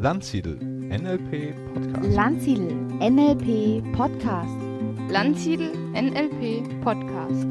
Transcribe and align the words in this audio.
Landsiedel 0.00 0.54
NLP 0.60 1.56
Podcast. 1.74 2.14
Landsiedel 2.14 2.70
NLP 3.00 3.82
Podcast. 3.96 4.54
Landsiedel 5.10 5.72
NLP 5.92 6.84
Podcast. 6.84 7.44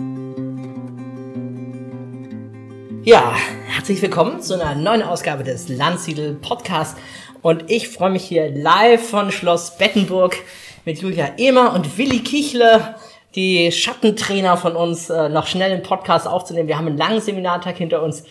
Ja, 3.04 3.36
herzlich 3.66 4.02
willkommen 4.02 4.40
zu 4.40 4.54
einer 4.54 4.76
neuen 4.76 5.04
Ausgabe 5.04 5.44
des 5.44 5.68
Landsiedel 5.68 6.36
Podcast. 6.36 6.98
Und 7.42 7.70
ich 7.70 7.90
freue 7.90 8.12
mich 8.12 8.24
hier 8.24 8.50
live 8.50 9.10
von 9.10 9.34
Schloss 9.34 9.78
Bettenburg 9.78 10.38
mit 10.86 11.02
Julia 11.02 11.32
Ehmer 11.36 11.74
und 11.74 11.98
Willi 11.98 12.20
Kichle, 12.20 12.96
die 13.36 13.74
Schattentrainer 13.74 14.56
von 14.56 14.78
uns, 14.78 15.10
äh, 15.10 15.28
noch 15.28 15.48
schnell 15.48 15.74
einen 15.74 15.84
Podcast 15.84 16.26
aufzunehmen. 16.26 16.70
Wir 16.70 16.78
haben 16.78 16.88
einen 16.88 16.98
langen 16.98 17.20
Seminartag 17.20 17.76
hinter 17.76 18.02
uns. 18.02 18.24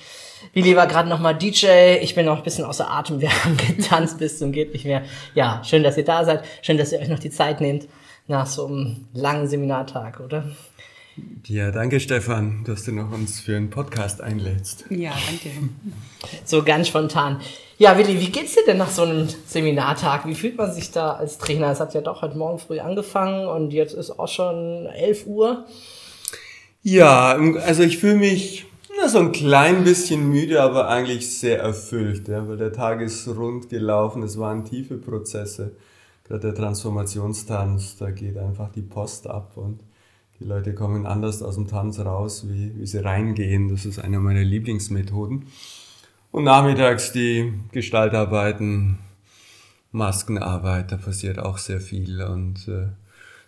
Willi 0.52 0.77
war 0.77 0.86
gerade 0.86 1.09
nochmal 1.09 1.36
DJ. 1.36 1.98
Ich 2.00 2.14
bin 2.14 2.27
noch 2.27 2.38
ein 2.38 2.42
bisschen 2.42 2.64
außer 2.64 2.91
Atem. 2.91 3.20
Wir 3.20 3.30
haben 3.45 3.56
getanzt 3.56 4.18
bis 4.18 4.38
zum 4.38 4.52
geht 4.52 4.72
nicht 4.72 4.84
mehr. 4.84 5.02
Ja, 5.34 5.62
schön, 5.64 5.82
dass 5.82 5.96
ihr 5.96 6.05
da 6.05 6.24
seid. 6.24 6.45
Schön, 6.62 6.78
dass 6.78 6.92
ihr 6.92 7.00
euch 7.00 7.09
noch 7.09 7.19
die 7.19 7.30
Zeit 7.30 7.60
nehmt 7.60 7.88
nach 8.28 8.46
so 8.46 8.66
einem 8.66 9.06
langen 9.12 9.48
Seminartag, 9.48 10.20
oder? 10.20 10.45
Ja, 11.46 11.70
danke 11.70 12.00
Stefan, 12.00 12.64
dass 12.64 12.84
du 12.84 12.92
noch 12.92 13.10
uns 13.10 13.41
für 13.41 13.56
einen 13.56 13.70
Podcast 13.70 14.20
einlädst. 14.20 14.84
Ja, 14.91 15.12
danke. 15.12 15.50
So 16.45 16.62
ganz 16.62 16.88
spontan. 16.88 17.41
Ja, 17.78 17.97
Willi, 17.97 18.20
wie 18.20 18.30
geht's 18.30 18.55
dir 18.55 18.64
denn 18.66 18.77
nach 18.78 18.91
so 18.91 19.02
einem 19.02 19.28
Seminartag? 19.47 20.27
Wie 20.27 20.34
fühlt 20.34 20.58
man 20.58 20.72
sich 20.72 20.91
da 20.91 21.12
als 21.12 21.38
Trainer? 21.38 21.70
Es 21.70 21.80
hat 21.80 21.94
ja 21.94 22.00
doch 22.00 22.20
heute 22.22 22.36
Morgen 22.36 22.58
früh 22.58 22.80
angefangen 22.80 23.47
und 23.47 23.72
jetzt 23.72 23.94
ist 23.94 24.19
auch 24.19 24.28
schon 24.28 24.86
11 24.86 25.27
Uhr. 25.27 25.66
Ja, 26.83 27.38
also 27.64 27.83
ich 27.83 27.98
fühle 27.98 28.16
mich 28.16 28.66
na, 29.06 29.12
so 29.12 29.19
ein 29.20 29.33
klein 29.33 29.84
bisschen 29.84 30.28
müde, 30.28 30.62
aber 30.62 30.89
eigentlich 30.89 31.39
sehr 31.39 31.61
erfüllt, 31.61 32.28
ja, 32.28 32.47
weil 32.48 32.56
der 32.56 32.72
Tag 32.72 33.00
ist 33.00 33.28
rund 33.28 33.69
gelaufen, 33.69 34.22
es 34.22 34.39
waren 34.39 34.64
tiefe 34.64 34.97
Prozesse. 34.97 35.77
Gerade 36.25 36.48
der 36.48 36.55
Transformationstanz, 36.55 37.97
da 37.98 38.11
geht 38.11 38.36
einfach 38.36 38.70
die 38.72 38.83
Post 38.83 39.28
ab 39.28 39.56
und 39.56 39.80
die 40.41 40.45
Leute 40.45 40.75
kommen 40.75 41.06
anders 41.06 41.41
aus 41.42 41.55
dem 41.55 41.69
Tanz 41.69 42.00
raus, 42.00 42.47
wie, 42.48 42.72
wie 42.77 42.86
sie 42.86 42.98
reingehen. 42.98 43.69
Das 43.69 43.86
ist 43.86 44.00
eine 44.00 44.19
meiner 44.19 44.42
Lieblingsmethoden. 44.42 45.47
Und 46.33 46.45
nachmittags 46.45 47.12
die 47.12 47.55
Gestaltarbeiten, 47.73 48.98
Maskenarbeit, 49.92 50.92
da 50.92 50.97
passiert 50.97 51.39
auch 51.39 51.58
sehr 51.58 51.80
viel. 51.80 52.23
Und 52.23 52.69
äh, 52.69 52.89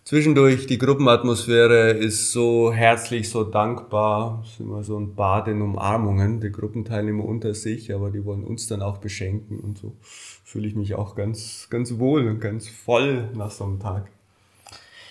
zwischendurch 0.08 0.66
die 0.66 0.78
Gruppenatmosphäre 0.78 1.90
ist 1.90 2.32
so 2.32 2.72
herzlich, 2.72 3.28
so 3.28 3.44
dankbar. 3.44 4.40
Es 4.42 4.52
ist 4.52 4.60
immer 4.60 4.82
so 4.82 4.98
ein 4.98 5.14
Bad 5.14 5.48
in 5.48 5.60
Umarmungen, 5.60 6.40
die 6.40 6.50
Gruppenteilnehmer 6.50 7.26
unter 7.26 7.52
sich, 7.52 7.92
aber 7.92 8.10
die 8.10 8.24
wollen 8.24 8.42
uns 8.42 8.66
dann 8.68 8.80
auch 8.80 8.96
beschenken. 8.96 9.60
Und 9.60 9.76
so 9.76 9.96
fühle 10.00 10.66
ich 10.66 10.74
mich 10.74 10.94
auch 10.94 11.14
ganz, 11.14 11.68
ganz 11.68 11.98
wohl 11.98 12.26
und 12.26 12.40
ganz 12.40 12.68
voll 12.68 13.28
nach 13.34 13.50
so 13.50 13.64
einem 13.64 13.80
Tag. 13.80 14.10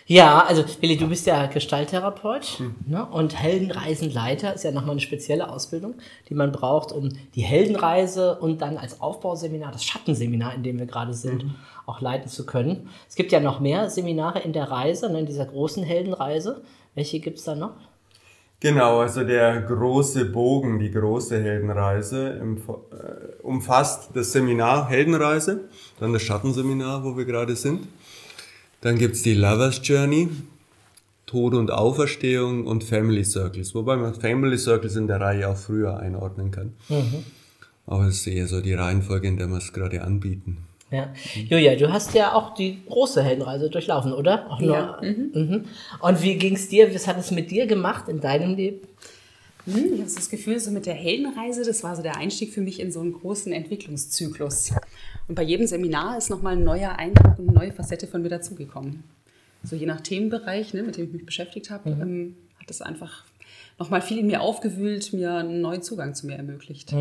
Ja, 0.09 0.45
also 0.45 0.63
Willi, 0.79 0.95
du 0.95 1.09
bist 1.09 1.27
ja 1.27 1.47
Gestalttherapeut 1.47 2.63
ne? 2.85 3.05
und 3.05 3.37
Heldenreisenleiter 3.37 4.53
ist 4.53 4.63
ja 4.63 4.71
nochmal 4.71 4.91
eine 4.91 5.01
spezielle 5.01 5.49
Ausbildung, 5.49 5.95
die 6.29 6.33
man 6.33 6.53
braucht, 6.53 6.93
um 6.93 7.09
die 7.35 7.41
Heldenreise 7.41 8.39
und 8.39 8.61
dann 8.61 8.77
als 8.77 9.01
Aufbauseminar, 9.01 9.73
das 9.73 9.83
Schattenseminar, 9.83 10.55
in 10.55 10.63
dem 10.63 10.79
wir 10.79 10.85
gerade 10.85 11.13
sind, 11.13 11.43
auch 11.85 11.99
leiten 11.99 12.29
zu 12.29 12.45
können. 12.45 12.87
Es 13.09 13.15
gibt 13.15 13.33
ja 13.33 13.41
noch 13.41 13.59
mehr 13.59 13.89
Seminare 13.89 14.39
in 14.39 14.53
der 14.53 14.71
Reise, 14.71 15.11
ne, 15.11 15.19
in 15.19 15.25
dieser 15.25 15.45
großen 15.45 15.83
Heldenreise. 15.83 16.61
Welche 16.95 17.19
gibt's 17.19 17.43
da 17.43 17.55
noch? 17.55 17.73
Genau, 18.61 19.01
also 19.01 19.25
der 19.25 19.61
große 19.61 20.25
Bogen, 20.25 20.79
die 20.79 20.89
große 20.89 21.43
Heldenreise 21.43 22.41
äh, 22.41 23.43
umfasst 23.43 24.11
das 24.13 24.31
Seminar 24.31 24.87
Heldenreise, 24.87 25.65
dann 25.99 26.13
das 26.13 26.23
Schattenseminar, 26.23 27.03
wo 27.03 27.17
wir 27.17 27.25
gerade 27.25 27.57
sind. 27.57 27.87
Dann 28.81 28.97
gibt's 28.97 29.23
die 29.23 29.33
Lovers 29.33 29.81
Journey, 29.83 30.29
Tod 31.25 31.53
und 31.55 31.71
Auferstehung 31.71 32.67
und 32.67 32.83
Family 32.83 33.25
Circles, 33.25 33.75
wobei 33.75 33.97
man 33.97 34.13
Family 34.13 34.57
Circles 34.57 34.95
in 34.95 35.07
der 35.07 35.19
Reihe 35.19 35.49
auch 35.49 35.57
früher 35.57 35.99
einordnen 35.99 36.51
kann. 36.51 36.73
Aber 37.85 38.05
es 38.05 38.17
ist 38.19 38.27
eher 38.27 38.47
so 38.47 38.61
die 38.61 38.73
Reihenfolge, 38.73 39.27
in 39.27 39.37
der 39.37 39.47
wir 39.47 39.57
es 39.57 39.73
gerade 39.73 40.01
anbieten. 40.03 40.57
Ja. 40.89 41.09
Julia, 41.49 41.75
du 41.75 41.91
hast 41.91 42.13
ja 42.13 42.33
auch 42.33 42.53
die 42.53 42.81
große 42.87 43.21
Heldenreise 43.21 43.69
durchlaufen, 43.69 44.13
oder? 44.13 44.49
Auch 44.49 44.61
nur, 44.61 44.73
Ja. 44.73 44.99
Mhm. 45.01 45.65
Und 45.99 46.21
wie 46.21 46.35
ging's 46.35 46.69
dir? 46.69 46.93
Was 46.93 47.07
hat 47.07 47.17
es 47.17 47.31
mit 47.31 47.51
dir 47.51 47.67
gemacht 47.67 48.07
in 48.07 48.21
deinem 48.21 48.55
Leben? 48.55 48.87
Hm, 49.67 49.93
Ich 49.93 49.99
habe 49.99 50.11
das 50.13 50.29
Gefühl, 50.29 50.59
so 50.59 50.71
mit 50.71 50.85
der 50.85 50.93
Heldenreise, 50.93 51.63
das 51.65 51.83
war 51.83 51.95
so 51.95 52.01
der 52.01 52.15
Einstieg 52.15 52.53
für 52.53 52.61
mich 52.61 52.79
in 52.79 52.91
so 52.91 53.01
einen 53.01 53.11
großen 53.13 53.51
Entwicklungszyklus. 53.51 54.71
Und 55.27 55.35
bei 55.35 55.43
jedem 55.43 55.67
Seminar 55.67 56.17
ist 56.17 56.29
nochmal 56.29 56.53
ein 56.55 56.63
neuer 56.63 56.91
Eindruck 56.97 57.37
und 57.37 57.49
eine 57.49 57.57
neue 57.57 57.73
Facette 57.73 58.07
von 58.07 58.21
mir 58.21 58.29
dazugekommen. 58.29 59.03
So 59.63 59.75
je 59.75 59.85
nach 59.85 59.99
Themenbereich, 59.99 60.73
ne, 60.73 60.83
mit 60.83 60.95
dem 60.95 61.07
ich 61.07 61.11
mich 61.11 61.25
beschäftigt 61.25 61.69
habe, 61.69 61.89
ähm, 61.89 62.37
hat 62.59 62.69
das 62.69 62.81
einfach 62.81 63.25
nochmal 63.77 64.01
viel 64.01 64.19
in 64.19 64.27
mir 64.27 64.41
aufgewühlt, 64.41 65.11
mir 65.11 65.33
einen 65.33 65.59
neuen 65.61 65.81
Zugang 65.81 66.15
zu 66.15 66.27
mir 66.27 66.35
ermöglicht. 66.37 66.93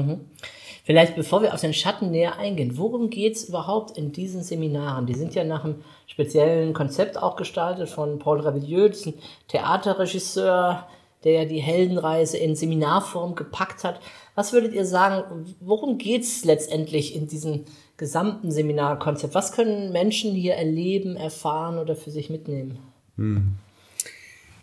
Vielleicht 0.85 1.15
bevor 1.15 1.43
wir 1.43 1.55
auf 1.55 1.61
den 1.61 1.73
Schatten 1.73 2.11
näher 2.11 2.37
eingehen, 2.37 2.77
worum 2.77 3.11
geht's 3.11 3.45
überhaupt 3.45 3.97
in 3.97 4.11
diesen 4.13 4.43
Seminaren? 4.43 5.07
Die 5.07 5.15
sind 5.15 5.35
ja 5.35 5.45
nach 5.45 5.65
einem 5.65 5.77
speziellen 6.09 6.75
Konzept 6.75 7.17
auch 7.17 7.37
gestaltet 7.37 7.89
von 7.89 8.19
Paul 8.19 8.41
Ravilleux, 8.41 8.89
das 8.91 8.99
ist 9.01 9.07
ein 9.07 9.15
Theaterregisseur, 9.49 10.87
der 11.27 11.43
ja 11.43 11.45
die 11.45 11.61
Heldenreise 11.61 12.39
in 12.39 12.55
Seminarform 12.55 13.35
gepackt 13.35 13.83
hat. 13.85 14.01
Was 14.37 14.53
würdet 14.53 14.73
ihr 14.73 14.87
sagen, 14.87 15.55
worum 15.61 15.99
geht's 15.99 16.45
letztendlich 16.45 17.17
in 17.17 17.27
diesem 17.27 17.65
gesamten 17.97 18.53
Seminarkonzept? 18.53 19.35
Was 19.35 19.51
können 19.53 19.91
Menschen 19.91 20.33
hier 20.33 20.55
erleben, 20.55 21.17
erfahren 21.17 21.79
oder 21.79 21.97
für 21.97 22.13
sich 22.13 22.31
mitnehmen? 22.31 22.79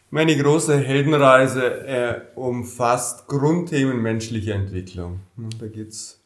Meine 0.10 0.38
große 0.38 0.78
Heldenreise 0.78 1.86
äh, 1.86 2.22
umfasst 2.36 3.28
Grundthemen 3.28 4.02
menschlicher 4.02 4.56
Entwicklung. 4.56 5.20
Da 5.60 5.68
geht's, 5.68 6.22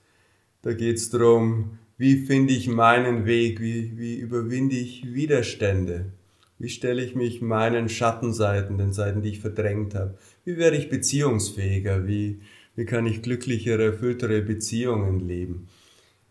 da 0.62 0.74
geht's 0.74 1.10
drum, 1.10 1.80
wie 1.98 2.26
finde 2.26 2.54
ich 2.54 2.68
meinen 2.68 3.26
Weg, 3.26 3.60
wie, 3.60 3.98
wie 3.98 4.18
überwinde 4.18 4.76
ich 4.76 5.14
Widerstände, 5.14 6.12
wie 6.60 6.70
stelle 6.70 7.04
ich 7.04 7.16
mich 7.16 7.42
meinen 7.42 7.90
Schattenseiten, 7.90 8.78
den 8.78 8.94
Seiten, 8.94 9.22
die 9.22 9.30
ich 9.30 9.40
verdrängt 9.40 9.96
habe, 9.96 10.18
wie 10.46 10.58
werde 10.58 10.78
ich 10.78 10.90
beziehungsfähiger, 10.90 12.08
wie, 12.08 12.40
wie 12.76 12.86
kann 12.86 13.06
ich 13.06 13.22
glücklichere, 13.22 13.84
erfülltere 13.84 14.42
Beziehungen 14.42 15.20
leben. 15.20 15.68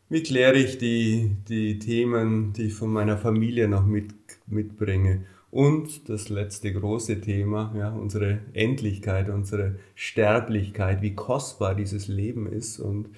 Wie 0.09 0.23
kläre 0.23 0.57
ich 0.57 0.79
die, 0.79 1.37
die 1.49 1.79
Themen, 1.79 2.53
die 2.53 2.67
ich 2.67 2.75
von 2.75 2.93
meiner 2.93 3.19
Familie 3.19 3.69
noch 3.69 3.85
mit, 3.85 4.15
mitbringe? 4.47 5.25
Und 5.51 6.09
das 6.09 6.29
letzte 6.29 6.73
große 6.73 7.21
Thema, 7.21 7.75
ja, 7.77 7.91
unsere 7.91 8.41
Endlichkeit, 8.53 9.29
unsere 9.31 9.77
Sterblichkeit, 9.95 11.03
wie 11.03 11.15
kostbar 11.15 11.75
dieses 11.75 12.09
Leben 12.09 12.47
ist. 12.47 12.79
Und, 12.79 13.09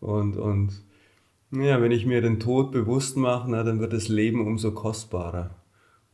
und, 0.00 0.36
und 0.36 0.82
ja, 1.50 1.82
wenn 1.82 1.92
ich 1.92 2.06
mir 2.06 2.20
den 2.20 2.40
Tod 2.40 2.70
bewusst 2.72 3.16
mache, 3.16 3.50
na, 3.50 3.62
dann 3.62 3.80
wird 3.80 3.92
das 3.92 4.08
Leben 4.08 4.46
umso 4.46 4.72
kostbarer. 4.72 5.50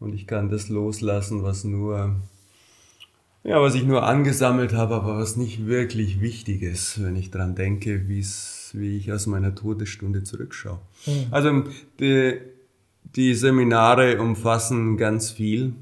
Und 0.01 0.15
ich 0.15 0.27
kann 0.27 0.49
das 0.49 0.71
loslassen, 0.71 1.43
was 1.43 1.65
nur, 1.65 2.17
ja, 3.45 3.61
was 3.61 3.75
ich 3.75 3.85
nur 3.85 4.03
angesammelt 4.03 4.73
habe, 4.73 4.95
aber 4.95 5.19
was 5.19 5.37
nicht 5.37 5.67
wirklich 5.67 6.23
wichtig 6.23 6.63
ist, 6.63 7.03
wenn 7.03 7.17
ich 7.17 7.31
dran 7.31 7.55
denke, 7.55 8.09
wie's, 8.09 8.71
wie 8.73 8.97
ich 8.97 9.13
aus 9.13 9.27
meiner 9.27 9.55
Todesstunde 9.55 10.25
zurückschaue. 10.25 10.81
Also 11.31 11.65
die, 12.01 12.41
die 13.15 13.35
Seminare 13.35 14.21
umfassen 14.21 14.97
ganz 14.97 15.31
viel, 15.31 15.75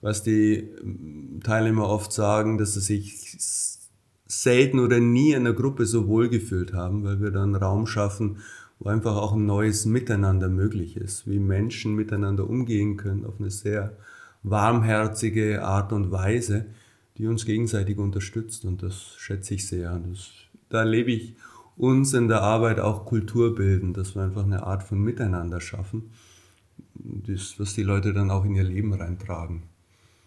was 0.00 0.24
die 0.24 0.68
Teilnehmer 1.44 1.88
oft 1.88 2.12
sagen, 2.12 2.58
dass 2.58 2.74
sie 2.74 2.80
sich 2.80 3.36
selten 4.26 4.80
oder 4.80 4.98
nie 4.98 5.32
in 5.32 5.46
einer 5.46 5.52
Gruppe 5.52 5.86
so 5.86 6.08
wohl 6.08 6.28
gefühlt 6.28 6.72
haben, 6.72 7.04
weil 7.04 7.20
wir 7.20 7.30
dann 7.30 7.54
Raum 7.54 7.86
schaffen, 7.86 8.38
wo 8.84 8.90
einfach 8.90 9.16
auch 9.16 9.32
ein 9.32 9.46
neues 9.46 9.86
Miteinander 9.86 10.48
möglich 10.48 10.96
ist, 10.96 11.28
wie 11.28 11.38
Menschen 11.38 11.94
miteinander 11.94 12.48
umgehen 12.48 12.96
können 12.96 13.24
auf 13.24 13.40
eine 13.40 13.50
sehr 13.50 13.96
warmherzige 14.42 15.64
Art 15.64 15.92
und 15.92 16.12
Weise, 16.12 16.66
die 17.16 17.26
uns 17.26 17.46
gegenseitig 17.46 17.98
unterstützt 17.98 18.64
und 18.64 18.82
das 18.82 19.14
schätze 19.16 19.54
ich 19.54 19.66
sehr. 19.66 19.92
Und 19.94 20.12
das, 20.12 20.30
da 20.68 20.80
erlebe 20.80 21.12
ich 21.12 21.34
uns 21.76 22.12
in 22.12 22.28
der 22.28 22.42
Arbeit 22.42 22.78
auch 22.78 23.06
Kultur 23.06 23.54
bilden, 23.54 23.94
dass 23.94 24.14
wir 24.14 24.22
einfach 24.22 24.44
eine 24.44 24.64
Art 24.64 24.82
von 24.82 25.00
Miteinander 25.00 25.60
schaffen, 25.60 26.10
das, 26.94 27.58
was 27.58 27.74
die 27.74 27.82
Leute 27.82 28.12
dann 28.12 28.30
auch 28.30 28.44
in 28.44 28.54
ihr 28.54 28.64
Leben 28.64 28.92
reintragen. 28.92 29.62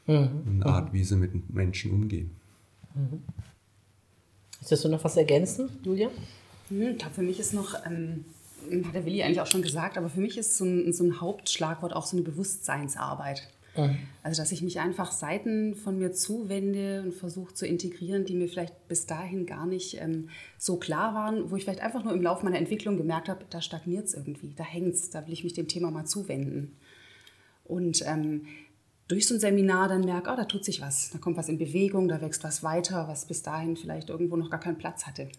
Eine 0.08 0.66
Art, 0.66 0.94
wie 0.94 1.04
sie 1.04 1.16
mit 1.16 1.54
Menschen 1.54 1.92
umgehen. 1.92 2.32
Möchtest 4.60 4.86
du 4.86 4.90
noch 4.90 5.04
was 5.04 5.16
ergänzen, 5.18 5.70
Julia? 5.84 6.10
Hm, 6.70 6.82
Ich 6.94 6.98
glaube, 6.98 7.14
für 7.14 7.22
mich 7.22 7.40
ist 7.40 7.54
noch, 7.54 7.76
ähm, 7.86 8.26
hat 8.86 8.96
der 8.96 9.06
Willi 9.06 9.24
eigentlich 9.24 9.42
auch 9.42 9.48
schon 9.48 9.62
gesagt, 9.62 9.98
aber 9.98 10.10
für 10.10 10.20
mich 10.20 10.38
ist 10.38 10.58
so 10.58 10.66
ein, 10.66 10.94
so 10.94 11.04
ein 11.04 11.22
Hauptschlagwort 11.22 11.94
auch 11.94 12.06
so 12.06 12.18
eine 12.18 12.24
Bewusstseinsarbeit. 12.24 13.48
Also, 14.24 14.42
dass 14.42 14.52
ich 14.52 14.62
mich 14.62 14.80
einfach 14.80 15.12
Seiten 15.12 15.76
von 15.76 16.00
mir 16.00 16.12
zuwende 16.12 17.04
und 17.04 17.14
versuche 17.14 17.54
zu 17.54 17.68
integrieren, 17.68 18.26
die 18.26 18.34
mir 18.34 18.48
vielleicht 18.48 18.88
bis 18.88 19.06
dahin 19.06 19.46
gar 19.46 19.66
nicht 19.68 20.02
ähm, 20.02 20.30
so 20.58 20.78
klar 20.78 21.14
waren, 21.14 21.52
wo 21.52 21.56
ich 21.56 21.64
vielleicht 21.64 21.82
einfach 21.82 22.04
nur 22.04 22.14
im 22.14 22.22
Laufe 22.22 22.44
meiner 22.44 22.58
Entwicklung 22.58 22.98
gemerkt 22.98 23.30
habe, 23.30 23.46
da 23.50 23.62
stagniert 23.62 24.08
es 24.08 24.16
irgendwie, 24.16 24.54
da 24.56 24.64
hängt 24.64 24.96
es, 24.96 25.12
da 25.12 25.26
will 25.26 25.34
ich 25.34 25.44
mich 25.44 25.54
dem 25.54 25.68
Thema 25.68 25.92
mal 25.92 26.06
zuwenden. 26.06 26.76
Und 27.66 28.04
ähm, 28.08 28.48
durch 29.08 29.28
so 29.28 29.36
ein 29.36 29.40
Seminar 29.40 29.88
dann 29.88 30.02
merke, 30.02 30.32
oh, 30.32 30.36
da 30.36 30.46
tut 30.46 30.66
sich 30.66 30.82
was, 30.82 31.12
da 31.12 31.20
kommt 31.20 31.38
was 31.38 31.50
in 31.50 31.58
Bewegung, 31.58 32.08
da 32.08 32.20
wächst 32.20 32.44
was 32.44 32.64
weiter, 32.64 33.08
was 33.08 33.26
bis 33.26 33.44
dahin 33.44 33.78
vielleicht 33.78 34.10
irgendwo 34.10 34.36
noch 34.36 34.50
gar 34.50 34.60
keinen 34.60 34.78
Platz 34.78 35.06
hatte. 35.06 35.30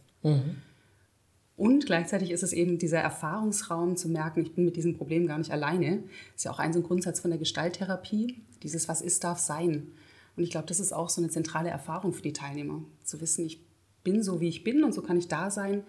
Und 1.58 1.86
gleichzeitig 1.86 2.30
ist 2.30 2.44
es 2.44 2.52
eben 2.52 2.78
dieser 2.78 3.00
Erfahrungsraum 3.00 3.96
zu 3.96 4.08
merken, 4.08 4.42
ich 4.42 4.54
bin 4.54 4.64
mit 4.64 4.76
diesem 4.76 4.96
Problem 4.96 5.26
gar 5.26 5.38
nicht 5.38 5.50
alleine. 5.50 6.04
Ist 6.36 6.44
ja 6.44 6.52
auch 6.52 6.60
ein 6.60 6.72
so 6.72 6.78
ein 6.78 6.84
Grundsatz 6.84 7.18
von 7.18 7.32
der 7.32 7.38
Gestalttherapie, 7.38 8.36
dieses 8.62 8.88
Was 8.88 9.00
ist, 9.00 9.24
darf 9.24 9.40
sein. 9.40 9.88
Und 10.36 10.44
ich 10.44 10.50
glaube, 10.50 10.68
das 10.68 10.78
ist 10.78 10.92
auch 10.92 11.08
so 11.08 11.20
eine 11.20 11.30
zentrale 11.30 11.68
Erfahrung 11.68 12.12
für 12.12 12.22
die 12.22 12.32
Teilnehmer, 12.32 12.84
zu 13.02 13.20
wissen, 13.20 13.44
ich 13.44 13.60
bin 14.04 14.22
so, 14.22 14.40
wie 14.40 14.48
ich 14.48 14.62
bin 14.62 14.84
und 14.84 14.94
so 14.94 15.02
kann 15.02 15.18
ich 15.18 15.26
da 15.26 15.50
sein. 15.50 15.82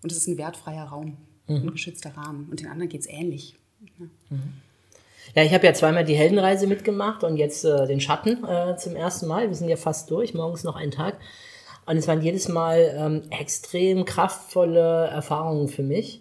Und 0.00 0.12
es 0.12 0.18
ist 0.18 0.28
ein 0.28 0.38
wertfreier 0.38 0.84
Raum, 0.84 1.16
ein 1.48 1.72
geschützter 1.72 2.16
Rahmen. 2.16 2.46
Und 2.48 2.60
den 2.60 2.68
anderen 2.68 2.88
geht 2.88 3.00
es 3.00 3.08
ähnlich. 3.08 3.56
Ja. 3.98 4.06
Ja, 5.34 5.42
ich 5.42 5.52
habe 5.52 5.66
ja 5.66 5.74
zweimal 5.74 6.04
die 6.04 6.14
Heldenreise 6.14 6.68
mitgemacht 6.68 7.24
und 7.24 7.36
jetzt 7.36 7.64
äh, 7.64 7.86
den 7.86 8.00
Schatten 8.00 8.44
äh, 8.44 8.76
zum 8.76 8.94
ersten 8.94 9.26
Mal. 9.26 9.48
Wir 9.48 9.56
sind 9.56 9.68
ja 9.68 9.76
fast 9.76 10.08
durch, 10.10 10.34
morgens 10.34 10.62
noch 10.62 10.76
ein 10.76 10.92
Tag. 10.92 11.18
Und 11.86 11.96
es 11.96 12.08
waren 12.08 12.20
jedes 12.20 12.48
Mal 12.48 12.94
ähm, 12.98 13.22
extrem 13.30 14.04
kraftvolle 14.04 15.06
Erfahrungen 15.06 15.68
für 15.68 15.84
mich, 15.84 16.20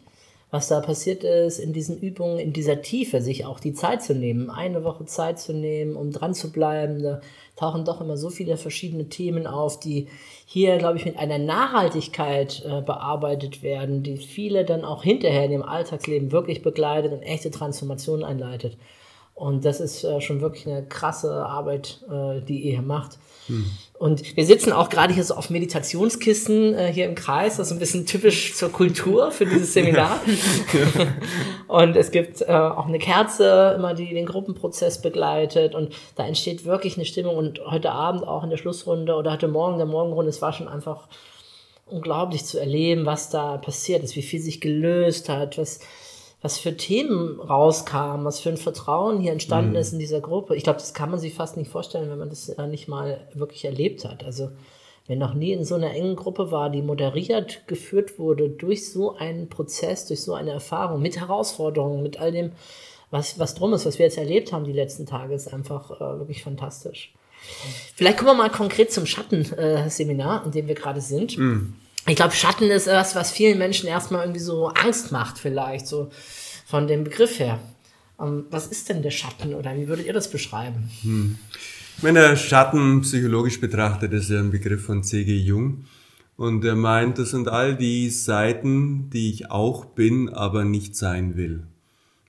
was 0.52 0.68
da 0.68 0.80
passiert 0.80 1.24
ist 1.24 1.58
in 1.58 1.74
diesen 1.74 1.98
Übungen, 1.98 2.38
in 2.38 2.54
dieser 2.54 2.84
Tiefe, 2.84 3.20
sich 3.22 3.46
auch 3.46 3.60
die 3.60 3.74
Zeit 3.74 4.04
zu 4.04 4.14
nehmen, 4.14 4.52
eine 4.52 4.84
Woche 4.84 5.06
Zeit 5.06 5.40
zu 5.40 5.54
nehmen, 5.54 5.96
um 5.96 6.12
dran 6.12 6.36
zu 6.36 6.52
bleiben. 6.52 7.02
Da 7.02 7.20
tauchen 7.56 7.84
doch 7.84 8.00
immer 8.00 8.16
so 8.16 8.30
viele 8.30 8.58
verschiedene 8.58 9.10
Themen 9.10 9.48
auf, 9.48 9.80
die 9.80 10.08
hier, 10.46 10.78
glaube 10.78 10.98
ich, 10.98 11.06
mit 11.06 11.18
einer 11.18 11.40
Nachhaltigkeit 11.40 12.64
äh, 12.64 12.82
bearbeitet 12.82 13.64
werden, 13.64 14.04
die 14.04 14.18
viele 14.18 14.66
dann 14.66 14.86
auch 14.86 15.04
hinterher 15.04 15.46
in 15.46 15.52
dem 15.52 15.64
Alltagsleben 15.64 16.32
wirklich 16.32 16.62
begleitet 16.62 17.12
und 17.12 17.24
echte 17.24 17.50
Transformationen 17.50 18.24
einleitet. 18.24 18.78
Und 19.36 19.66
das 19.66 19.80
ist 19.80 20.04
äh, 20.04 20.22
schon 20.22 20.42
wirklich 20.42 20.66
eine 20.66 20.88
krasse 20.88 21.46
Arbeit, 21.46 22.00
äh, 22.10 22.42
die 22.42 22.62
ihr 22.62 22.72
hier 22.72 22.82
macht. 22.82 23.20
Und 23.98 24.36
wir 24.36 24.46
sitzen 24.46 24.72
auch 24.72 24.90
gerade 24.90 25.14
hier 25.14 25.24
so 25.24 25.36
auf 25.36 25.50
Meditationskissen 25.50 26.74
äh, 26.74 26.92
hier 26.92 27.06
im 27.06 27.16
Kreis. 27.16 27.58
Das 27.58 27.68
ist 27.68 27.74
ein 27.74 27.80
bisschen 27.80 28.06
typisch 28.06 28.56
zur 28.56 28.72
Kultur 28.72 29.32
für 29.32 29.46
dieses 29.46 29.74
Seminar. 29.74 30.20
und 31.68 31.96
es 31.96 32.12
gibt 32.12 32.42
äh, 32.42 32.46
auch 32.46 32.88
eine 32.88 32.98
Kerze, 32.98 33.74
immer 33.78 33.94
die 33.94 34.14
den 34.14 34.26
Gruppenprozess 34.26 35.02
begleitet. 35.02 35.76
Und 35.76 35.94
da 36.16 36.26
entsteht 36.26 36.66
wirklich 36.66 36.98
eine 36.98 37.06
Stimmung. 37.06 37.38
Und 37.38 37.62
heute 37.66 37.92
Abend 37.92 38.28
auch 38.28 38.44
in 38.44 38.50
der 38.50 38.58
Schlussrunde 38.58 39.16
oder 39.16 39.34
heute 39.34 39.48
Morgen 39.48 39.78
der 39.78 39.86
Morgenrunde, 39.86 40.30
es 40.30 40.42
war 40.42 40.54
schon 40.54 40.68
einfach 40.68 41.08
unglaublich 41.86 42.46
zu 42.46 42.60
erleben, 42.60 43.06
was 43.06 43.30
da 43.30 43.58
passiert 43.58 44.04
ist, 44.04 44.16
wie 44.16 44.24
viel 44.24 44.42
sich 44.42 44.60
gelöst 44.60 45.30
hat, 45.30 45.58
was, 45.60 45.80
was 46.46 46.60
für 46.60 46.78
Themen 46.78 47.40
rauskamen, 47.40 48.24
was 48.24 48.40
für 48.40 48.50
ein 48.50 48.58
Vertrauen 48.58 49.20
hier 49.20 49.32
entstanden 49.32 49.74
ist 49.74 49.94
in 49.94 49.98
dieser 49.98 50.22
Gruppe. 50.22 50.56
Ich 50.56 50.64
glaube, 50.64 50.78
das 50.78 50.94
kann 50.94 51.10
man 51.10 51.20
sich 51.20 51.34
fast 51.34 51.58
nicht 51.58 51.72
vorstellen, 51.72 52.08
wenn 52.12 52.20
man 52.20 52.30
das 52.30 52.50
äh, 52.50 52.68
nicht 52.68 52.88
mal 52.88 53.28
wirklich 53.34 53.66
erlebt 53.66 54.06
hat. 54.06 54.24
Also 54.24 54.52
wer 55.08 55.16
noch 55.16 55.34
nie 55.34 55.54
in 55.54 55.66
so 55.66 55.74
einer 55.74 55.90
engen 55.90 56.16
Gruppe 56.16 56.52
war, 56.52 56.70
die 56.70 56.84
moderiert 56.84 57.68
geführt 57.68 58.20
wurde 58.20 58.48
durch 58.48 58.92
so 58.92 59.16
einen 59.16 59.50
Prozess, 59.50 60.06
durch 60.06 60.22
so 60.22 60.36
eine 60.36 60.52
Erfahrung, 60.52 61.02
mit 61.02 61.20
Herausforderungen, 61.20 62.04
mit 62.04 62.20
all 62.20 62.32
dem, 62.32 62.52
was, 63.10 63.40
was 63.40 63.56
drum 63.56 63.74
ist, 63.74 63.88
was 63.88 63.98
wir 63.98 64.06
jetzt 64.06 64.20
erlebt 64.20 64.54
haben 64.54 64.66
die 64.66 64.72
letzten 64.72 65.08
Tage, 65.08 65.34
ist 65.34 65.52
einfach 65.52 66.00
äh, 66.00 66.20
wirklich 66.20 66.44
fantastisch. 66.44 67.12
Vielleicht 67.96 68.20
kommen 68.20 68.30
wir 68.30 68.36
mal 68.36 68.52
konkret 68.52 68.92
zum 68.92 69.08
Schattenseminar, 69.08 70.46
in 70.46 70.52
dem 70.52 70.68
wir 70.68 70.76
gerade 70.76 71.02
sind. 71.02 71.40
Ich 72.08 72.16
glaube, 72.16 72.34
Schatten 72.34 72.70
ist 72.70 72.88
was, 72.88 73.16
was 73.16 73.32
vielen 73.32 73.58
Menschen 73.58 73.88
erstmal 73.88 74.22
irgendwie 74.22 74.42
so 74.42 74.68
Angst 74.68 75.12
macht, 75.12 75.40
vielleicht, 75.40 75.88
so 75.88 76.10
von 76.66 76.88
dem 76.88 77.04
Begriff 77.04 77.40
her. 77.40 77.60
Ähm, 78.20 78.46
was 78.52 78.68
ist 78.68 78.90
denn 78.90 79.02
der 79.02 79.12
Schatten 79.12 79.54
oder 79.56 79.76
wie 79.76 79.88
würdet 79.88 80.06
ihr 80.06 80.14
das 80.14 80.30
beschreiben? 80.30 80.90
Ich 81.98 82.04
meine, 82.04 82.20
der 82.20 82.36
Schatten 82.36 83.02
psychologisch 83.02 83.60
betrachtet 83.60 84.14
ist 84.14 84.30
ja 84.30 84.40
ein 84.40 84.52
Begriff 84.52 84.86
von 84.86 85.04
C.G. 85.04 85.36
Jung. 85.36 85.86
Und 86.38 86.66
er 86.66 86.76
meint, 86.76 87.18
das 87.18 87.32
sind 87.32 87.48
all 87.48 87.78
die 87.78 88.10
Seiten, 88.10 89.10
die 89.10 89.30
ich 89.30 89.50
auch 89.50 89.86
bin, 89.86 90.30
aber 90.30 90.66
nicht 90.66 90.96
sein 90.96 91.38
will. 91.38 91.64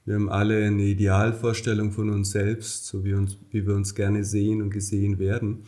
Wir 0.05 0.15
haben 0.15 0.29
alle 0.29 0.65
eine 0.65 0.83
Idealvorstellung 0.85 1.91
von 1.91 2.11
uns 2.11 2.31
selbst, 2.31 2.87
so 2.87 3.05
wie, 3.05 3.15
uns, 3.15 3.37
wie 3.51 3.67
wir 3.67 3.75
uns 3.75 3.97
gerne 3.97 4.23
sehen 4.23 4.63
und 4.63 4.71
gesehen 4.71 5.19
werden. 5.19 5.65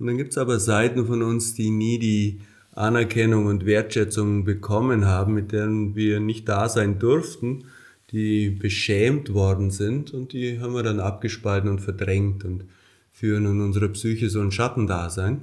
Und 0.00 0.08
dann 0.08 0.16
gibt 0.16 0.32
es 0.32 0.38
aber 0.38 0.58
Seiten 0.58 1.06
von 1.06 1.22
uns, 1.22 1.54
die 1.54 1.70
nie 1.70 2.00
die 2.00 2.40
Anerkennung 2.72 3.46
und 3.46 3.66
Wertschätzung 3.66 4.44
bekommen 4.44 5.06
haben, 5.06 5.34
mit 5.34 5.52
denen 5.52 5.94
wir 5.94 6.20
nicht 6.20 6.48
da 6.48 6.68
sein 6.68 6.98
durften, 6.98 7.64
die 8.12 8.50
beschämt 8.50 9.32
worden 9.34 9.70
sind 9.70 10.12
und 10.12 10.32
die 10.32 10.60
haben 10.60 10.74
wir 10.74 10.82
dann 10.82 11.00
abgespalten 11.00 11.70
und 11.70 11.80
verdrängt 11.80 12.44
und 12.44 12.64
führen 13.12 13.46
in 13.46 13.60
unserer 13.60 13.88
Psyche 13.88 14.28
so 14.30 14.40
ein 14.40 14.50
Schattendasein. 14.50 15.42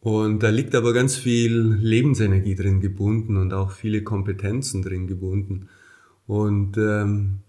Und 0.00 0.42
da 0.42 0.50
liegt 0.50 0.74
aber 0.74 0.92
ganz 0.92 1.16
viel 1.16 1.78
Lebensenergie 1.80 2.54
drin 2.54 2.80
gebunden 2.80 3.36
und 3.36 3.52
auch 3.52 3.72
viele 3.72 4.02
Kompetenzen 4.02 4.82
drin 4.82 5.06
gebunden. 5.06 5.68
Und 6.26 6.76
ähm, 6.76 7.40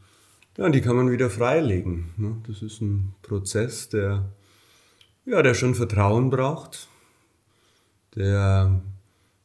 ja, 0.58 0.70
die 0.70 0.82
kann 0.82 0.96
man 0.96 1.12
wieder 1.12 1.30
freilegen. 1.30 2.10
Ne? 2.18 2.38
Das 2.48 2.64
ist 2.64 2.82
ein 2.82 3.14
Prozess, 3.22 3.90
der, 3.90 4.32
ja, 5.26 5.42
der 5.44 5.54
schon 5.54 5.76
Vertrauen 5.76 6.32
braucht, 6.32 6.88
der 8.18 8.82